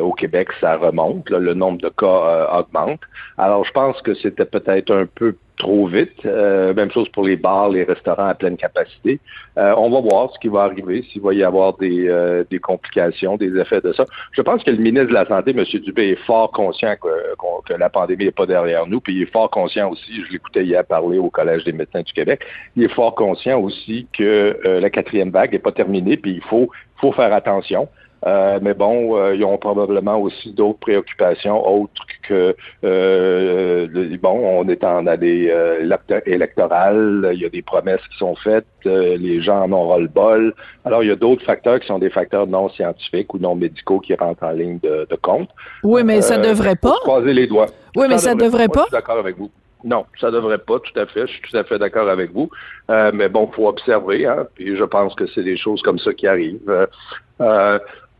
au 0.00 0.12
Québec, 0.12 0.48
ça 0.62 0.76
remonte. 0.76 1.28
le 1.28 1.52
nombre 1.52 1.82
de 1.82 1.90
cas 1.90 2.48
augmente. 2.58 3.00
Alors, 3.36 3.66
je 3.66 3.72
pense 3.72 4.00
que 4.00 4.14
c'était 4.14 4.46
peut-être 4.46 4.90
un 4.90 5.04
peu 5.04 5.34
trop 5.58 5.86
vite. 5.86 6.24
Euh, 6.24 6.72
même 6.72 6.90
chose 6.90 7.08
pour 7.10 7.24
les 7.24 7.36
bars, 7.36 7.68
les 7.68 7.84
restaurants 7.84 8.28
à 8.28 8.34
pleine 8.34 8.56
capacité. 8.56 9.20
Euh, 9.58 9.74
on 9.76 9.90
va 9.90 10.00
voir 10.00 10.32
ce 10.32 10.38
qui 10.38 10.48
va 10.48 10.62
arriver, 10.62 11.04
s'il 11.12 11.20
va 11.20 11.34
y 11.34 11.42
avoir 11.42 11.76
des, 11.76 12.08
euh, 12.08 12.44
des, 12.50 12.58
complications, 12.58 13.36
des 13.36 13.56
effets 13.58 13.80
de 13.80 13.92
ça. 13.92 14.04
Je 14.32 14.42
pense 14.42 14.62
que 14.62 14.70
le 14.70 14.78
ministre 14.78 15.08
de 15.08 15.14
la 15.14 15.26
Santé, 15.26 15.50
M. 15.50 15.64
Dubé, 15.64 16.10
est 16.10 16.26
fort 16.26 16.50
conscient 16.52 16.94
que, 17.00 17.08
que 17.66 17.74
la 17.74 17.90
pandémie 17.90 18.26
n'est 18.26 18.30
pas 18.30 18.46
derrière 18.46 18.86
nous, 18.86 19.00
puis 19.00 19.16
il 19.16 19.22
est 19.22 19.32
fort 19.32 19.50
conscient 19.50 19.90
aussi, 19.90 20.24
je 20.24 20.32
l'écoutais 20.32 20.64
hier 20.64 20.84
parler 20.84 21.18
au 21.18 21.30
Collège 21.30 21.64
des 21.64 21.72
médecins 21.72 22.02
du 22.02 22.12
Québec, 22.12 22.40
il 22.76 22.84
est 22.84 22.94
fort 22.94 23.14
conscient 23.14 23.60
aussi 23.60 24.06
que 24.12 24.58
la 24.64 24.90
quatrième 24.90 25.30
vague 25.30 25.52
n'est 25.52 25.58
pas 25.58 25.72
terminée, 25.72 26.16
puis 26.16 26.32
il 26.32 26.42
faut, 26.42 26.70
faut 27.00 27.12
faire 27.12 27.32
attention. 27.32 27.88
Euh, 28.26 28.58
mais 28.60 28.74
bon, 28.74 29.16
euh, 29.16 29.36
ils 29.36 29.44
ont 29.44 29.58
probablement 29.58 30.16
aussi 30.16 30.52
d'autres 30.52 30.80
préoccupations 30.80 31.66
autres 31.66 32.02
que 32.26 32.56
euh, 32.84 33.86
bon, 34.20 34.40
on 34.42 34.68
est 34.68 34.82
en 34.82 35.06
année 35.06 35.52
électorale, 36.26 37.30
il 37.32 37.40
y 37.40 37.44
a 37.44 37.48
des 37.48 37.62
promesses 37.62 38.06
qui 38.10 38.18
sont 38.18 38.34
faites, 38.34 38.66
les 38.84 39.40
gens 39.40 39.62
en 39.62 39.72
ont 39.72 39.96
le 39.96 40.08
bol. 40.08 40.54
Alors, 40.84 41.02
il 41.02 41.08
y 41.08 41.12
a 41.12 41.16
d'autres 41.16 41.44
facteurs 41.44 41.80
qui 41.80 41.86
sont 41.86 41.98
des 41.98 42.10
facteurs 42.10 42.46
non 42.46 42.68
scientifiques 42.70 43.32
ou 43.34 43.38
non 43.38 43.54
médicaux 43.54 44.00
qui 44.00 44.14
rentrent 44.14 44.44
en 44.44 44.50
ligne 44.50 44.78
de, 44.80 45.06
compte. 45.22 45.50
Oui, 45.82 46.02
mais 46.04 46.20
ça 46.20 46.38
devrait 46.38 46.76
pas. 46.76 46.94
Croiser 47.02 47.32
les 47.32 47.46
doigts. 47.46 47.66
Oui, 47.96 48.06
mais 48.08 48.18
ça 48.18 48.34
devrait 48.34 48.68
pas. 48.68 48.82
je 48.82 48.86
suis 48.86 48.92
d'accord 48.92 49.18
avec 49.18 49.36
vous. 49.36 49.50
Non, 49.84 50.06
ça 50.20 50.30
devrait 50.32 50.58
pas, 50.58 50.80
tout 50.80 50.98
à 50.98 51.06
fait. 51.06 51.26
Je 51.26 51.32
suis 51.32 51.42
tout 51.42 51.56
à 51.56 51.62
fait 51.62 51.78
d'accord 51.78 52.08
avec 52.08 52.32
vous. 52.32 52.50
mais 52.88 53.28
bon, 53.28 53.48
faut 53.48 53.68
observer, 53.68 54.26
hein, 54.26 54.46
puis 54.54 54.76
je 54.76 54.84
pense 54.84 55.14
que 55.14 55.26
c'est 55.28 55.44
des 55.44 55.56
choses 55.56 55.82
comme 55.82 55.98
ça 55.98 56.12
qui 56.12 56.26
arrivent. 56.26 56.88
Euh, 57.40 57.78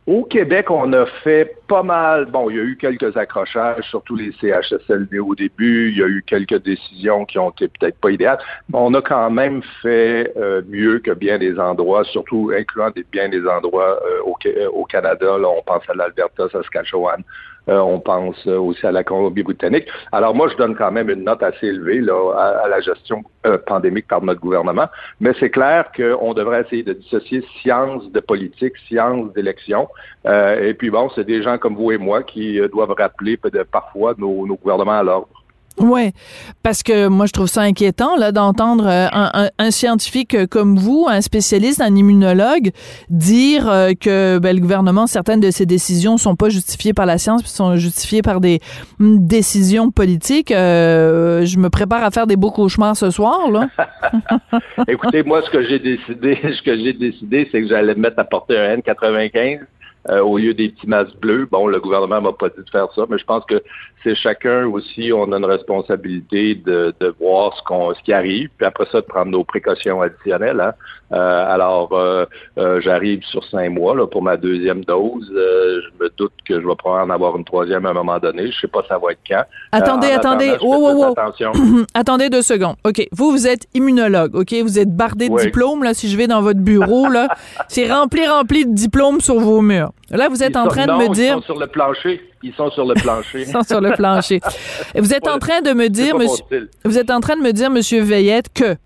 au 0.08 0.24
Québec, 0.24 0.70
on 0.70 0.90
a 0.94 1.04
fait 1.22 1.58
pas 1.68 1.82
mal. 1.82 2.24
Bon, 2.24 2.48
il 2.48 2.56
y 2.56 2.58
a 2.58 2.62
eu 2.62 2.78
quelques 2.78 3.14
accrochages, 3.14 3.84
surtout 3.90 4.16
les 4.16 4.32
CHSLD 4.40 5.18
au 5.18 5.34
début. 5.34 5.90
Il 5.90 5.98
y 5.98 6.02
a 6.02 6.06
eu 6.06 6.24
quelques 6.26 6.62
décisions 6.62 7.26
qui 7.26 7.38
ont 7.38 7.50
été 7.50 7.68
peut-être 7.68 7.98
pas 7.98 8.10
idéales. 8.10 8.38
Mais 8.72 8.78
on 8.80 8.94
a 8.94 9.02
quand 9.02 9.28
même 9.28 9.60
fait 9.82 10.32
euh, 10.38 10.62
mieux 10.66 11.00
que 11.00 11.10
bien 11.10 11.36
des 11.36 11.58
endroits, 11.60 12.04
surtout 12.04 12.50
incluant 12.56 12.90
des, 12.90 13.04
bien 13.12 13.28
des 13.28 13.46
endroits 13.46 14.00
euh, 14.02 14.22
au, 14.24 14.38
au, 14.72 14.84
Canada. 14.86 15.36
Là, 15.36 15.48
on 15.48 15.62
pense 15.62 15.82
à 15.90 15.94
l'Alberta, 15.94 16.48
Saskatchewan, 16.52 17.22
euh, 17.68 17.78
on 17.80 18.00
pense 18.00 18.46
euh, 18.46 18.58
aussi 18.58 18.86
à 18.86 18.92
la 18.92 19.04
Colombie-Britannique. 19.04 19.86
Alors 20.12 20.34
moi, 20.34 20.48
je 20.48 20.56
donne 20.56 20.74
quand 20.74 20.90
même 20.90 21.10
une 21.10 21.24
note 21.24 21.42
assez 21.42 21.66
élevée 21.66 22.00
là, 22.00 22.32
à, 22.64 22.68
la 22.68 22.80
gestion 22.80 23.22
euh, 23.46 23.58
pandémique 23.58 24.06
par 24.06 24.22
notre 24.22 24.40
gouvernement, 24.40 24.86
mais 25.20 25.32
c'est 25.38 25.50
clair 25.50 25.90
qu'on 25.94 26.34
devrait 26.34 26.62
essayer 26.62 26.82
de 26.82 26.94
dissocier 26.94 27.44
science 27.60 28.10
de 28.10 28.20
politique, 28.20 28.74
science 28.88 29.32
d'élection. 29.34 29.88
et 30.24 30.74
puis 30.74 30.90
bon, 30.90 31.10
c'est 31.14 31.24
des 31.24 31.42
gens 31.42 31.58
comme 31.58 31.74
vous 31.74 31.92
et 31.92 31.98
moi 31.98 32.22
qui 32.22 32.60
doivent 32.72 32.94
rappeler 32.96 33.38
parfois 33.70 34.14
nos, 34.18 34.46
nos 34.46 34.56
gouvernements 34.56 34.98
à 34.98 35.02
l'ordre. 35.02 35.28
Ouais, 35.80 36.12
parce 36.62 36.82
que 36.82 37.06
moi 37.06 37.26
je 37.26 37.32
trouve 37.32 37.46
ça 37.46 37.62
inquiétant 37.62 38.16
là 38.16 38.32
d'entendre 38.32 38.86
euh, 38.86 39.06
un, 39.12 39.48
un, 39.58 39.70
scientifique 39.70 40.46
comme 40.46 40.76
vous, 40.76 41.06
un 41.08 41.20
spécialiste, 41.20 41.80
un 41.80 41.94
immunologue, 41.94 42.70
dire 43.10 43.68
euh, 43.68 43.92
que 43.98 44.38
ben, 44.38 44.56
le 44.56 44.60
gouvernement 44.60 45.06
certaines 45.06 45.40
de 45.40 45.50
ses 45.50 45.66
décisions 45.66 46.16
sont 46.16 46.34
pas 46.34 46.48
justifiées 46.48 46.94
par 46.94 47.06
la 47.06 47.18
science, 47.18 47.42
puis 47.42 47.50
sont 47.50 47.76
justifiées 47.76 48.22
par 48.22 48.40
des 48.40 48.60
mm, 48.98 49.26
décisions 49.26 49.90
politiques. 49.90 50.50
Euh, 50.50 51.44
je 51.44 51.58
me 51.58 51.70
prépare 51.70 52.02
à 52.02 52.10
faire 52.10 52.26
des 52.26 52.36
beaux 52.36 52.50
cauchemars 52.50 52.96
ce 52.96 53.10
soir 53.10 53.50
là. 53.50 53.68
Écoutez, 54.88 55.22
moi 55.22 55.42
ce 55.42 55.50
que 55.50 55.62
j'ai 55.62 55.78
décidé, 55.78 56.38
ce 56.42 56.62
que 56.62 56.76
j'ai 56.76 56.92
décidé, 56.92 57.48
c'est 57.52 57.62
que 57.62 57.68
j'allais 57.68 57.94
me 57.94 58.00
mettre 58.00 58.18
à 58.18 58.24
porter 58.24 58.58
un 58.58 58.76
N95 58.76 59.60
euh, 60.10 60.20
au 60.20 60.38
lieu 60.38 60.54
des 60.54 60.70
petits 60.70 60.86
masques 60.86 61.16
bleus. 61.20 61.46
Bon, 61.50 61.66
le 61.66 61.80
gouvernement 61.80 62.20
m'a 62.20 62.32
pas 62.32 62.48
dit 62.48 62.64
de 62.64 62.70
faire 62.70 62.88
ça, 62.94 63.04
mais 63.08 63.18
je 63.18 63.24
pense 63.24 63.44
que 63.44 63.62
c'est 64.04 64.14
chacun 64.14 64.66
aussi, 64.66 65.12
on 65.12 65.32
a 65.32 65.38
une 65.38 65.44
responsabilité 65.44 66.54
de, 66.54 66.94
de 67.00 67.14
voir 67.20 67.56
ce 67.56 67.62
qu'on 67.64 67.92
ce 67.92 68.00
qui 68.02 68.12
arrive, 68.12 68.48
puis 68.56 68.66
après 68.66 68.86
ça, 68.92 69.00
de 69.00 69.06
prendre 69.06 69.30
nos 69.30 69.44
précautions 69.44 70.00
additionnelles. 70.00 70.60
Hein. 70.60 70.72
Euh, 71.12 71.54
alors, 71.54 71.90
euh, 71.92 72.26
j'arrive 72.80 73.22
sur 73.24 73.42
cinq 73.44 73.70
mois 73.70 73.94
là, 73.94 74.06
pour 74.06 74.22
ma 74.22 74.36
deuxième 74.36 74.84
dose. 74.84 75.26
je 75.30 76.02
me 76.02 76.10
doute 76.16 76.32
que 76.46 76.60
je 76.60 76.66
vais 76.66 76.76
pouvoir 76.76 77.04
en 77.04 77.10
avoir 77.10 77.36
une 77.36 77.44
troisième 77.44 77.86
à 77.86 77.90
un 77.90 77.94
moment 77.94 78.18
donné. 78.18 78.50
Je 78.52 78.60
sais 78.60 78.68
pas 78.68 78.82
ça 78.88 78.98
va 78.98 79.12
être 79.12 79.20
quand. 79.28 79.42
Attendez, 79.72 80.08
attendez. 80.08 80.56
attendez 81.94 82.30
deux 82.30 82.42
secondes. 82.42 82.76
OK. 82.84 83.06
Vous, 83.12 83.30
vous 83.30 83.46
êtes 83.46 83.66
immunologue. 83.74 84.34
OK? 84.34 84.54
Vous 84.62 84.78
êtes 84.78 84.94
bardé 84.94 85.28
de 85.28 85.36
diplômes. 85.36 85.82
Là, 85.82 85.94
si 85.94 86.08
je 86.08 86.16
vais 86.16 86.26
dans 86.26 86.42
votre 86.42 86.60
bureau, 86.60 87.08
là, 87.08 87.28
c'est 87.68 87.90
rempli, 87.90 88.26
rempli 88.26 88.64
de 88.64 88.72
diplômes 88.72 89.20
sur 89.20 89.38
vos 89.38 89.60
murs. 89.60 89.87
Là, 90.10 90.28
vous 90.28 90.42
êtes 90.42 90.56
en 90.56 90.66
train 90.66 90.86
de 90.86 90.92
me 90.92 91.12
dire. 91.12 91.36
Ils 91.36 91.40
sont 91.40 91.42
sur 91.42 91.58
le 91.58 91.66
plancher. 91.66 92.20
Ils 92.42 92.54
sont 92.54 92.70
sur 92.70 92.84
le 92.86 92.94
plancher. 92.94 93.40
ils 93.46 93.46
sont 93.46 93.62
sur 93.62 93.80
le 93.80 93.92
plancher. 93.92 94.40
vous 94.94 95.12
êtes 95.12 95.28
en 95.28 95.38
train 95.38 95.60
de 95.60 95.72
me 95.72 95.88
dire, 95.88 96.16
monsieur, 96.16 96.70
vous 96.84 96.98
êtes 96.98 97.10
en 97.10 97.20
train 97.20 97.36
de 97.36 97.42
me 97.42 97.52
dire, 97.52 97.70
monsieur 97.70 98.02
Veillette, 98.02 98.52
que 98.52 98.76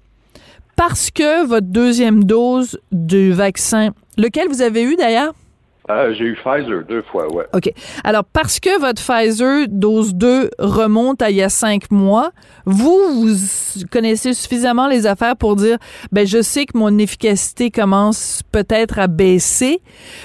parce 0.76 1.10
que 1.10 1.46
votre 1.46 1.66
deuxième 1.66 2.24
dose 2.24 2.78
du 2.90 3.32
vaccin, 3.32 3.90
lequel 4.16 4.48
vous 4.48 4.62
avez 4.62 4.82
eu 4.82 4.96
d'ailleurs? 4.96 5.34
Euh, 5.90 6.14
j'ai 6.14 6.24
eu 6.24 6.36
Pfizer 6.36 6.84
deux 6.88 7.02
fois, 7.02 7.32
ouais. 7.32 7.46
OK. 7.54 7.72
Alors, 8.04 8.24
parce 8.24 8.60
que 8.60 8.80
votre 8.80 9.02
Pfizer 9.02 9.66
dose 9.68 10.14
2 10.14 10.50
remonte 10.58 11.22
à 11.22 11.30
il 11.30 11.36
y 11.36 11.42
a 11.42 11.48
cinq 11.48 11.90
mois, 11.90 12.30
vous, 12.66 12.96
vous 13.26 13.34
connaissez 13.90 14.32
suffisamment 14.32 14.86
les 14.86 15.06
affaires 15.06 15.36
pour 15.36 15.56
dire, 15.56 15.78
ben, 16.12 16.26
je 16.26 16.40
sais 16.40 16.66
que 16.66 16.78
mon 16.78 16.98
efficacité 16.98 17.70
commence 17.70 18.42
peut-être 18.52 18.98
à 19.00 19.08
baisser. 19.08 19.80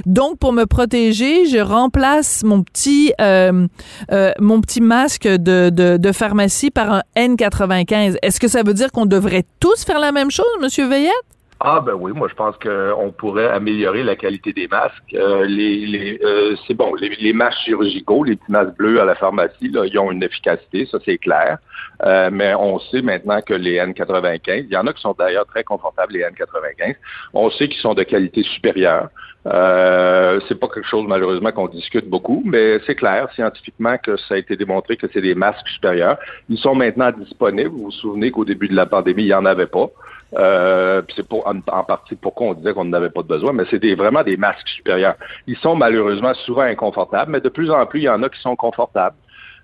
Donc, 0.05 0.37
pour 0.37 0.53
me 0.53 0.65
protéger, 0.65 1.47
je 1.47 1.57
remplace 1.57 2.43
mon 2.43 2.61
petit, 2.61 3.13
euh, 3.19 3.67
euh, 4.11 4.31
mon 4.39 4.61
petit 4.61 4.81
masque 4.81 5.27
de, 5.27 5.69
de, 5.69 5.97
de, 5.97 6.11
pharmacie 6.11 6.69
par 6.69 6.91
un 6.91 7.01
N95. 7.15 8.17
Est-ce 8.21 8.39
que 8.39 8.47
ça 8.47 8.61
veut 8.63 8.73
dire 8.73 8.91
qu'on 8.91 9.05
devrait 9.05 9.45
tous 9.59 9.83
faire 9.83 9.99
la 9.99 10.11
même 10.11 10.29
chose, 10.29 10.45
Monsieur 10.61 10.87
Veillette? 10.87 11.36
Ah 11.59 11.81
ben 11.83 11.93
oui, 11.95 12.11
moi 12.13 12.27
je 12.29 12.35
pense 12.35 12.55
qu'on 12.57 13.11
pourrait 13.11 13.49
améliorer 13.49 14.03
la 14.03 14.15
qualité 14.15 14.53
des 14.53 14.67
masques. 14.67 15.13
Euh, 15.15 15.43
les, 15.45 15.87
les 15.87 16.19
euh, 16.23 16.55
c'est 16.67 16.75
bon, 16.75 16.93
les, 16.95 17.33
masques 17.33 17.57
chirurgicaux, 17.65 18.23
les 18.23 18.35
petits 18.35 18.51
masques 18.51 18.77
bleus 18.77 19.01
à 19.01 19.05
la 19.05 19.15
pharmacie, 19.15 19.69
là, 19.69 19.85
ils 19.85 19.97
ont 19.97 20.11
une 20.11 20.21
efficacité, 20.21 20.85
ça 20.85 20.99
c'est 21.03 21.17
clair. 21.17 21.57
Euh, 22.05 22.29
mais 22.31 22.53
on 22.53 22.77
sait 22.79 23.01
maintenant 23.01 23.41
que 23.41 23.55
les 23.55 23.79
N95, 23.79 24.65
il 24.65 24.71
y 24.71 24.77
en 24.77 24.85
a 24.85 24.93
qui 24.93 25.01
sont 25.01 25.15
d'ailleurs 25.17 25.47
très 25.47 25.63
confortables 25.63 26.13
les 26.13 26.21
N95. 26.21 26.95
On 27.33 27.49
sait 27.49 27.67
qu'ils 27.67 27.81
sont 27.81 27.95
de 27.95 28.03
qualité 28.03 28.43
supérieure. 28.43 29.09
Euh, 29.47 30.39
c'est 30.47 30.59
pas 30.59 30.67
quelque 30.67 30.87
chose 30.87 31.05
malheureusement 31.07 31.51
qu'on 31.51 31.67
discute 31.67 32.07
beaucoup, 32.07 32.43
mais 32.45 32.79
c'est 32.85 32.95
clair 32.95 33.29
scientifiquement 33.33 33.97
que 33.97 34.17
ça 34.17 34.35
a 34.35 34.37
été 34.37 34.57
démontré 34.57 34.97
que 34.97 35.07
c'est 35.11 35.21
des 35.21 35.35
masques 35.35 35.67
supérieurs. 35.69 36.17
Ils 36.49 36.57
sont 36.57 36.75
maintenant 36.75 37.11
disponibles. 37.11 37.69
Vous 37.69 37.85
vous 37.85 37.91
souvenez 37.91 38.29
qu'au 38.29 38.45
début 38.45 38.67
de 38.67 38.75
la 38.75 38.85
pandémie, 38.85 39.23
il 39.23 39.27
n'y 39.27 39.33
en 39.33 39.45
avait 39.45 39.67
pas. 39.67 39.89
Euh, 40.35 41.01
c'est 41.15 41.27
pour 41.27 41.47
en, 41.47 41.61
partie 41.61 42.15
pourquoi 42.15 42.47
on 42.47 42.53
disait 42.53 42.73
qu'on 42.73 42.85
n'avait 42.85 43.09
pas 43.09 43.21
de 43.21 43.27
besoin, 43.27 43.53
mais 43.53 43.63
c'est 43.69 43.95
vraiment 43.95 44.23
des 44.23 44.37
masques 44.37 44.67
supérieurs. 44.67 45.15
Ils 45.47 45.57
sont 45.57 45.75
malheureusement 45.75 46.33
souvent 46.45 46.63
inconfortables, 46.63 47.31
mais 47.31 47.41
de 47.41 47.49
plus 47.49 47.71
en 47.71 47.85
plus, 47.85 48.01
il 48.01 48.03
y 48.03 48.09
en 48.09 48.21
a 48.23 48.29
qui 48.29 48.39
sont 48.41 48.55
confortables. 48.55 49.15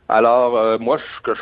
Alors, 0.09 0.57
euh, 0.57 0.77
moi, 0.79 0.97
ce 0.99 1.31
que, 1.31 1.33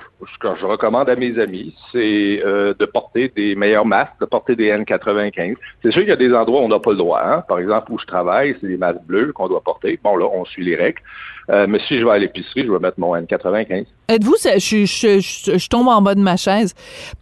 je, 0.60 0.66
recommande 0.66 1.10
à 1.10 1.16
mes 1.16 1.38
amis, 1.40 1.76
c'est 1.92 2.42
euh, 2.46 2.76
de 2.78 2.86
porter 2.86 3.30
des 3.36 3.56
meilleurs 3.56 3.86
masques, 3.86 4.14
de 4.22 4.26
porter 4.26 4.56
des 4.56 4.72
N95. 4.72 5.56
C'est 5.82 5.92
sûr 5.92 6.02
qu'il 6.02 6.10
y 6.10 6.14
a 6.14 6.16
des 6.16 6.34
endroits 6.34 6.62
où 6.62 6.66
on 6.66 6.70
n'a 6.70 6.80
pas 6.80 6.92
le 6.92 6.98
droit. 6.98 7.22
Hein? 7.24 7.44
Par 7.48 7.58
exemple, 7.58 7.92
où 7.92 7.98
je 7.98 8.06
travaille, 8.06 8.56
c'est 8.62 8.68
des 8.68 8.78
masques 8.78 9.02
bleus 9.04 9.34
qu'on 9.34 9.48
doit 9.48 9.62
porter. 9.62 10.00
Bon, 10.04 10.16
là, 10.16 10.28
on 10.32 10.46
suit 10.46 10.64
les 10.64 10.76
règles. 10.76 11.02
Euh, 11.50 11.66
mais 11.68 11.80
si 11.88 11.98
je 11.98 12.06
vais 12.06 12.12
à 12.12 12.20
l'épicerie, 12.20 12.66
je 12.66 12.72
vais 12.72 12.80
mettre 12.80 13.00
mon 13.00 13.16
N95. 13.16 13.88
Êtes-vous, 14.12 14.36
je, 14.44 14.86
je, 14.86 15.20
je, 15.58 15.68
tombe 15.70 15.88
en 15.88 16.02
bas 16.02 16.16
de 16.16 16.20
ma 16.20 16.36
chaise, 16.36 16.74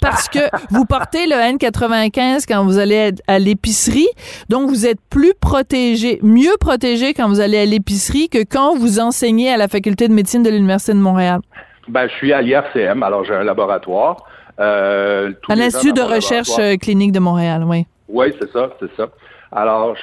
parce 0.01 0.27
que 0.27 0.39
vous 0.72 0.86
portez 0.86 1.27
le 1.27 1.36
N95 1.36 2.46
quand 2.48 2.63
vous 2.65 2.79
allez 2.79 3.12
à 3.27 3.38
l'épicerie, 3.38 4.08
donc 4.50 4.69
vous 4.69 4.88
êtes 4.88 5.00
plus 5.10 5.34
protégé, 5.39 6.19
mieux 6.24 6.55
protégé 6.60 7.13
quand 7.13 7.27
vous 7.27 7.39
allez 7.39 7.60
à 7.60 7.65
l'épicerie 7.65 8.27
que 8.27 8.43
quand 8.43 8.75
vous 8.75 9.00
enseignez 9.00 9.51
à 9.51 9.58
la 9.58 9.67
faculté 9.67 10.08
de 10.08 10.13
médecine 10.13 10.41
de 10.41 10.50
l'Université 10.50 10.93
de 10.93 10.98
Montréal. 10.98 11.41
Ben, 11.88 12.08
je 12.08 12.13
suis 12.15 12.34
à 12.34 12.41
l'IRCM, 12.41 13.03
alors 13.03 13.24
j'ai 13.24 13.36
un 13.36 13.43
laboratoire. 13.43 14.17
Euh, 14.60 15.31
à 15.48 15.55
l'Institut 15.55 15.93
de 15.93 16.01
recherche 16.01 16.58
euh, 16.60 16.75
clinique 16.75 17.12
de 17.12 17.19
Montréal, 17.19 17.63
oui. 17.65 17.86
Oui, 18.08 18.34
c'est 18.41 18.51
ça, 18.51 18.72
c'est 18.79 18.89
ça. 18.98 19.10
Alors, 19.51 19.96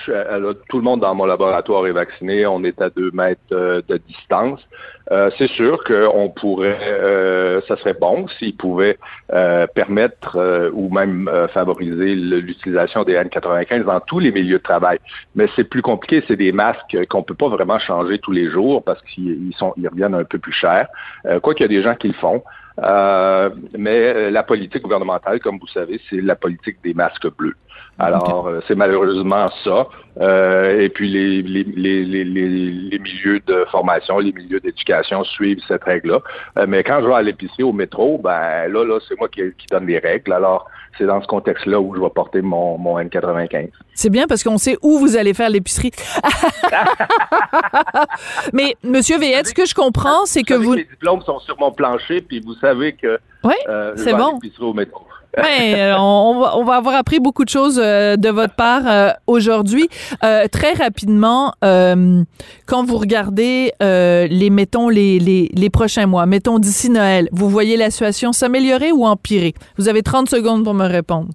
tout 0.68 0.78
le 0.78 0.82
monde 0.82 1.00
dans 1.00 1.14
mon 1.14 1.24
laboratoire 1.24 1.86
est 1.86 1.92
vacciné. 1.92 2.46
On 2.46 2.64
est 2.64 2.80
à 2.82 2.90
deux 2.90 3.10
mètres 3.12 3.40
euh, 3.52 3.80
de 3.88 3.96
distance. 3.98 4.60
Euh, 5.12 5.30
c'est 5.38 5.48
sûr 5.48 5.84
qu'on 5.84 6.30
pourrait, 6.30 6.78
euh, 6.82 7.60
ça 7.68 7.76
serait 7.76 7.94
bon 7.94 8.26
s'ils 8.38 8.56
pouvaient 8.56 8.98
euh, 9.32 9.66
permettre 9.68 10.70
ou 10.72 10.92
même 10.92 11.30
favoriser 11.52 12.16
l'utilisation 12.16 13.04
des 13.04 13.14
N95 13.14 13.84
dans 13.84 14.00
tous 14.00 14.18
les 14.18 14.32
milieux 14.32 14.58
de 14.58 14.62
travail. 14.62 14.98
Mais 15.34 15.46
c'est 15.54 15.64
plus 15.64 15.82
compliqué, 15.82 16.24
c'est 16.26 16.36
des 16.36 16.52
masques 16.52 16.96
qu'on 17.08 17.22
peut 17.22 17.34
pas 17.34 17.48
vraiment 17.48 17.78
changer 17.78 18.18
tous 18.18 18.32
les 18.32 18.50
jours 18.50 18.82
parce 18.82 19.00
qu'ils 19.02 19.54
sont, 19.56 19.72
ils 19.76 19.88
reviennent 19.88 20.14
un 20.14 20.24
peu 20.24 20.38
plus 20.38 20.52
cher. 20.52 20.88
quoi 21.42 21.54
qu'il 21.54 21.62
y 21.62 21.64
a 21.64 21.68
des 21.68 21.82
gens 21.82 21.94
qui 21.94 22.08
le 22.08 22.14
font. 22.14 22.42
Mais 22.78 24.30
la 24.30 24.42
politique 24.42 24.82
gouvernementale, 24.82 25.40
comme 25.40 25.58
vous 25.58 25.68
savez, 25.68 26.00
c'est 26.10 26.20
la 26.20 26.36
politique 26.36 26.78
des 26.84 26.94
masques 26.94 27.28
bleus. 27.36 27.56
Alors, 27.98 28.50
c'est 28.68 28.74
malheureusement 28.74 29.48
ça. 29.64 29.88
Euh, 30.20 30.80
et 30.80 30.88
puis 30.88 31.10
les, 31.10 31.42
les, 31.42 31.64
les, 31.64 32.24
les, 32.24 32.98
milieux 32.98 33.40
de 33.46 33.66
formation, 33.70 34.18
les 34.18 34.32
milieux 34.32 34.60
d'éducation 34.60 35.24
suivent 35.24 35.60
cette 35.68 35.84
règle-là. 35.84 36.20
Euh, 36.58 36.66
mais 36.66 36.82
quand 36.82 37.00
je 37.02 37.06
vais 37.06 37.14
à 37.14 37.22
l'épicerie 37.22 37.62
au 37.62 37.72
métro, 37.72 38.18
ben 38.18 38.68
là, 38.68 38.84
là, 38.84 38.98
c'est 39.06 39.18
moi 39.18 39.28
qui, 39.28 39.42
qui 39.58 39.66
donne 39.66 39.86
les 39.86 39.98
règles. 39.98 40.32
Alors, 40.32 40.68
c'est 40.98 41.06
dans 41.06 41.20
ce 41.20 41.26
contexte-là 41.26 41.80
où 41.80 41.94
je 41.94 42.00
vais 42.00 42.10
porter 42.10 42.42
mon, 42.42 42.78
mon 42.78 42.98
N95. 42.98 43.70
C'est 43.94 44.10
bien 44.10 44.26
parce 44.26 44.42
qu'on 44.42 44.58
sait 44.58 44.76
où 44.82 44.98
vous 44.98 45.16
allez 45.16 45.34
faire 45.34 45.50
l'épicerie. 45.50 45.92
Mais, 48.52 48.76
Monsieur 48.82 49.18
Veillette, 49.18 49.48
ce 49.48 49.54
que 49.54 49.66
je 49.66 49.74
comprends, 49.74 50.26
c'est 50.26 50.42
que 50.42 50.54
vous... 50.54 50.74
Les 50.74 50.84
diplômes 50.84 51.22
sont 51.22 51.38
sur 51.40 51.58
mon 51.58 51.72
plancher, 51.72 52.20
puis 52.20 52.40
vous 52.40 52.54
savez 52.54 52.94
que 52.94 53.18
oui, 53.44 53.54
euh, 53.68 53.92
c'est 53.96 54.14
bon. 54.14 54.38
au 54.60 54.72
métro. 54.72 55.02
Oui, 55.36 55.74
euh, 55.74 55.94
on, 55.98 56.64
va, 56.64 56.76
avoir 56.76 56.94
appris 56.94 57.20
beaucoup 57.20 57.44
de 57.44 57.50
choses 57.50 57.78
euh, 57.82 58.16
de 58.16 58.30
votre 58.30 58.54
part 58.54 58.82
euh, 58.86 59.10
aujourd'hui. 59.26 59.88
très 60.20 60.72
rapidement, 60.72 61.52
quand 61.62 62.84
vous 62.84 62.96
regardez 62.96 63.72
les, 63.80 64.50
mettons, 64.50 64.88
les, 64.88 65.18
les, 65.18 65.70
prochains 65.70 66.06
mois, 66.06 66.26
mettons 66.26 66.58
d'ici 66.58 66.90
Noël, 66.90 67.28
vous 67.32 67.48
voyez 67.50 67.76
la 67.76 67.90
situation 67.90 68.32
s'améliorer 68.32 68.92
ou 68.92 69.04
empirer? 69.04 69.54
Vous 69.76 69.88
avez 69.88 70.02
30 70.02 70.28
secondes 70.28 70.64
pour 70.64 70.74
me 70.74 70.86
répondre. 70.86 71.28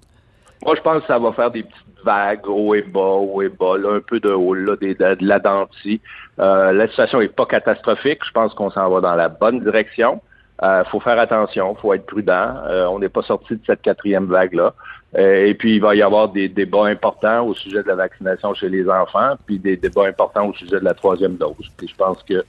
Moi, 0.64 0.74
je 0.76 0.80
pense 0.82 1.02
que 1.02 1.06
ça 1.06 1.18
va 1.18 1.32
faire 1.32 1.50
des 1.50 1.62
petites 1.62 2.04
vagues, 2.04 2.48
haut 2.48 2.74
et 2.74 2.82
bas, 2.82 3.00
haut 3.00 3.42
et 3.42 3.48
bas, 3.48 3.76
là, 3.78 3.96
un 3.96 4.00
peu 4.00 4.18
de 4.20 4.30
haut, 4.30 4.54
là, 4.54 4.76
des, 4.80 4.94
de, 4.94 5.16
la 5.20 5.38
dentille. 5.38 6.00
la 6.38 6.88
situation 6.88 7.20
n'est 7.20 7.28
pas 7.28 7.46
catastrophique. 7.46 8.20
Je 8.26 8.32
pense 8.32 8.52
qu'on 8.54 8.70
s'en 8.70 8.90
va 8.90 9.00
dans 9.00 9.14
la 9.14 9.28
bonne 9.28 9.60
direction. 9.60 10.20
Euh, 10.62 10.84
faut 10.84 11.00
faire 11.00 11.18
attention, 11.18 11.74
faut 11.74 11.92
être 11.92 12.06
prudent. 12.06 12.54
Euh, 12.66 12.86
on 12.86 13.00
n'est 13.00 13.08
pas 13.08 13.22
sorti 13.22 13.54
de 13.54 13.60
cette 13.66 13.82
quatrième 13.82 14.26
vague-là. 14.26 14.74
Euh, 15.18 15.46
et 15.46 15.54
puis, 15.54 15.76
il 15.76 15.80
va 15.80 15.94
y 15.94 16.02
avoir 16.02 16.28
des 16.28 16.48
débats 16.48 16.86
importants 16.86 17.44
au 17.46 17.54
sujet 17.54 17.82
de 17.82 17.88
la 17.88 17.96
vaccination 17.96 18.54
chez 18.54 18.68
les 18.68 18.88
enfants, 18.88 19.34
puis 19.44 19.58
des 19.58 19.76
débats 19.76 20.06
importants 20.06 20.46
au 20.46 20.54
sujet 20.54 20.78
de 20.78 20.84
la 20.84 20.94
troisième 20.94 21.36
dose. 21.36 21.68
Puis 21.76 21.88
je 21.88 21.96
pense 21.96 22.22
que 22.22 22.44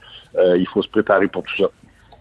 il 0.55 0.67
faut 0.67 0.82
se 0.82 0.89
préparer 0.89 1.27
pour 1.27 1.43
tout 1.43 1.55
ça. 1.58 1.70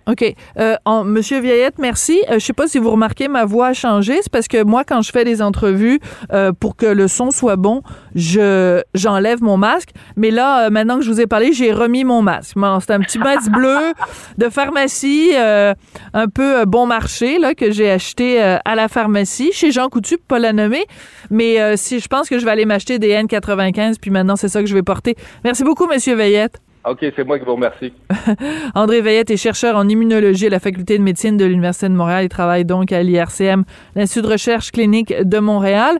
OK. 0.08 0.34
Euh, 0.58 0.76
Monsieur 1.04 1.40
Vieillette, 1.40 1.78
merci. 1.78 2.20
Euh, 2.28 2.34
je 2.34 2.44
sais 2.44 2.52
pas 2.52 2.66
si 2.66 2.78
vous 2.78 2.90
remarquez, 2.90 3.28
ma 3.28 3.44
voix 3.44 3.68
a 3.68 3.72
changé. 3.72 4.18
C'est 4.22 4.32
parce 4.32 4.48
que 4.48 4.62
moi, 4.64 4.82
quand 4.84 5.00
je 5.02 5.12
fais 5.12 5.24
des 5.24 5.40
entrevues, 5.40 6.00
euh, 6.32 6.52
pour 6.52 6.76
que 6.76 6.86
le 6.86 7.06
son 7.08 7.30
soit 7.30 7.56
bon, 7.56 7.82
je 8.14 8.82
j'enlève 8.94 9.42
mon 9.42 9.56
masque. 9.56 9.90
Mais 10.16 10.30
là, 10.30 10.70
maintenant 10.70 10.98
que 10.98 11.04
je 11.04 11.10
vous 11.10 11.20
ai 11.20 11.26
parlé, 11.26 11.52
j'ai 11.52 11.72
remis 11.72 12.04
mon 12.04 12.22
masque. 12.22 12.56
c'est 12.80 12.92
un 12.92 13.00
petit 13.00 13.18
masque 13.18 13.50
bleu 13.52 13.92
de 14.38 14.48
pharmacie, 14.48 15.32
un 15.36 16.28
peu 16.28 16.64
bon 16.64 16.86
marché, 16.86 17.38
là, 17.38 17.54
que 17.54 17.70
j'ai 17.70 17.90
acheté 17.90 18.40
à 18.40 18.74
la 18.74 18.88
pharmacie, 18.88 19.52
chez 19.52 19.70
Jean 19.70 19.88
Coutu, 19.88 20.18
pas 20.18 20.38
la 20.38 20.52
nommer. 20.52 20.84
Mais 21.30 21.76
si 21.76 22.00
je 22.00 22.08
pense 22.08 22.28
que 22.28 22.38
je 22.38 22.44
vais 22.44 22.50
aller 22.50 22.66
m'acheter 22.66 22.98
des 22.98 23.10
N95, 23.10 23.96
puis 24.00 24.10
maintenant, 24.10 24.36
c'est 24.36 24.48
ça 24.48 24.60
que 24.60 24.66
je 24.66 24.74
vais 24.74 24.82
porter. 24.82 25.16
Merci 25.44 25.64
beaucoup, 25.64 25.86
Monsieur 25.86 26.14
Veillette. 26.14 26.60
OK, 26.84 26.98
c'est 27.14 27.24
moi 27.24 27.38
qui 27.38 27.44
vous 27.44 27.54
remercie. 27.54 27.92
André 28.74 29.00
Veillette 29.00 29.30
est 29.30 29.36
chercheur 29.36 29.76
en 29.76 29.88
immunologie 29.88 30.46
à 30.46 30.50
la 30.50 30.58
Faculté 30.58 30.98
de 30.98 31.02
médecine 31.02 31.36
de 31.36 31.44
l'Université 31.44 31.88
de 31.88 31.94
Montréal. 31.94 32.24
Il 32.24 32.28
travaille 32.28 32.64
donc 32.64 32.90
à 32.90 33.02
l'IRCM, 33.02 33.62
l'Institut 33.94 34.22
de 34.22 34.32
recherche 34.32 34.72
clinique 34.72 35.14
de 35.14 35.38
Montréal. 35.38 35.98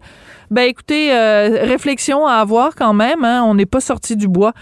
Ben 0.51 0.63
écoutez, 0.63 1.15
euh, 1.15 1.65
réflexion 1.65 2.27
à 2.27 2.35
avoir 2.35 2.75
quand 2.75 2.95
même. 2.95 3.25
Hein. 3.25 3.45
On 3.47 3.55
n'est 3.55 3.67
pas 3.67 3.81
sorti 3.81 4.17
du 4.17 4.27
bois. 4.27 4.53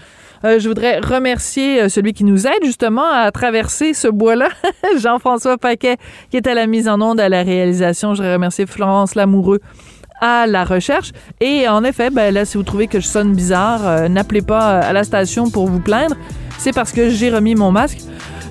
Euh, 0.43 0.59
je 0.59 0.67
voudrais 0.67 0.99
remercier 0.99 1.81
euh, 1.81 1.89
celui 1.89 2.13
qui 2.13 2.23
nous 2.23 2.47
aide 2.47 2.63
justement 2.63 3.11
à 3.11 3.31
traverser 3.31 3.93
ce 3.93 4.07
bois-là, 4.07 4.49
Jean-François 4.99 5.57
Paquet, 5.57 5.97
qui 6.29 6.37
est 6.37 6.47
à 6.47 6.53
la 6.53 6.67
mise 6.67 6.87
en 6.87 7.01
onde, 7.01 7.19
à 7.19 7.29
la 7.29 7.43
réalisation. 7.43 8.13
Je 8.13 8.21
voudrais 8.21 8.35
remercier 8.35 8.67
Florence 8.67 9.15
Lamoureux 9.15 9.59
à 10.21 10.47
la 10.47 10.63
recherche. 10.63 11.11
Et 11.41 11.67
en 11.67 11.83
effet, 11.83 12.09
ben 12.09 12.33
là, 12.33 12.45
si 12.45 12.57
vous 12.57 12.63
trouvez 12.63 12.87
que 12.87 12.99
je 12.99 13.07
sonne 13.07 13.33
bizarre, 13.33 13.85
euh, 13.85 14.07
n'appelez 14.07 14.41
pas 14.41 14.79
à 14.79 14.93
la 14.93 15.03
station 15.03 15.49
pour 15.49 15.67
vous 15.67 15.79
plaindre. 15.79 16.15
C'est 16.57 16.73
parce 16.73 16.91
que 16.91 17.09
j'ai 17.09 17.29
remis 17.29 17.55
mon 17.55 17.71
masque. 17.71 17.99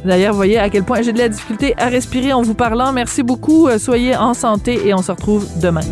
D'ailleurs, 0.05 0.35
voyez 0.35 0.59
à 0.59 0.69
quel 0.69 0.83
point 0.83 1.03
j'ai 1.03 1.13
de 1.13 1.19
la 1.19 1.29
difficulté 1.29 1.75
à 1.79 1.89
respirer 1.89 2.33
en 2.33 2.43
vous 2.43 2.55
parlant. 2.55 2.93
Merci 2.93 3.23
beaucoup. 3.23 3.69
Euh, 3.69 3.79
soyez 3.79 4.17
en 4.17 4.35
santé 4.35 4.87
et 4.87 4.95
on 4.95 5.03
se 5.03 5.13
retrouve 5.13 5.47
demain. 5.61 5.83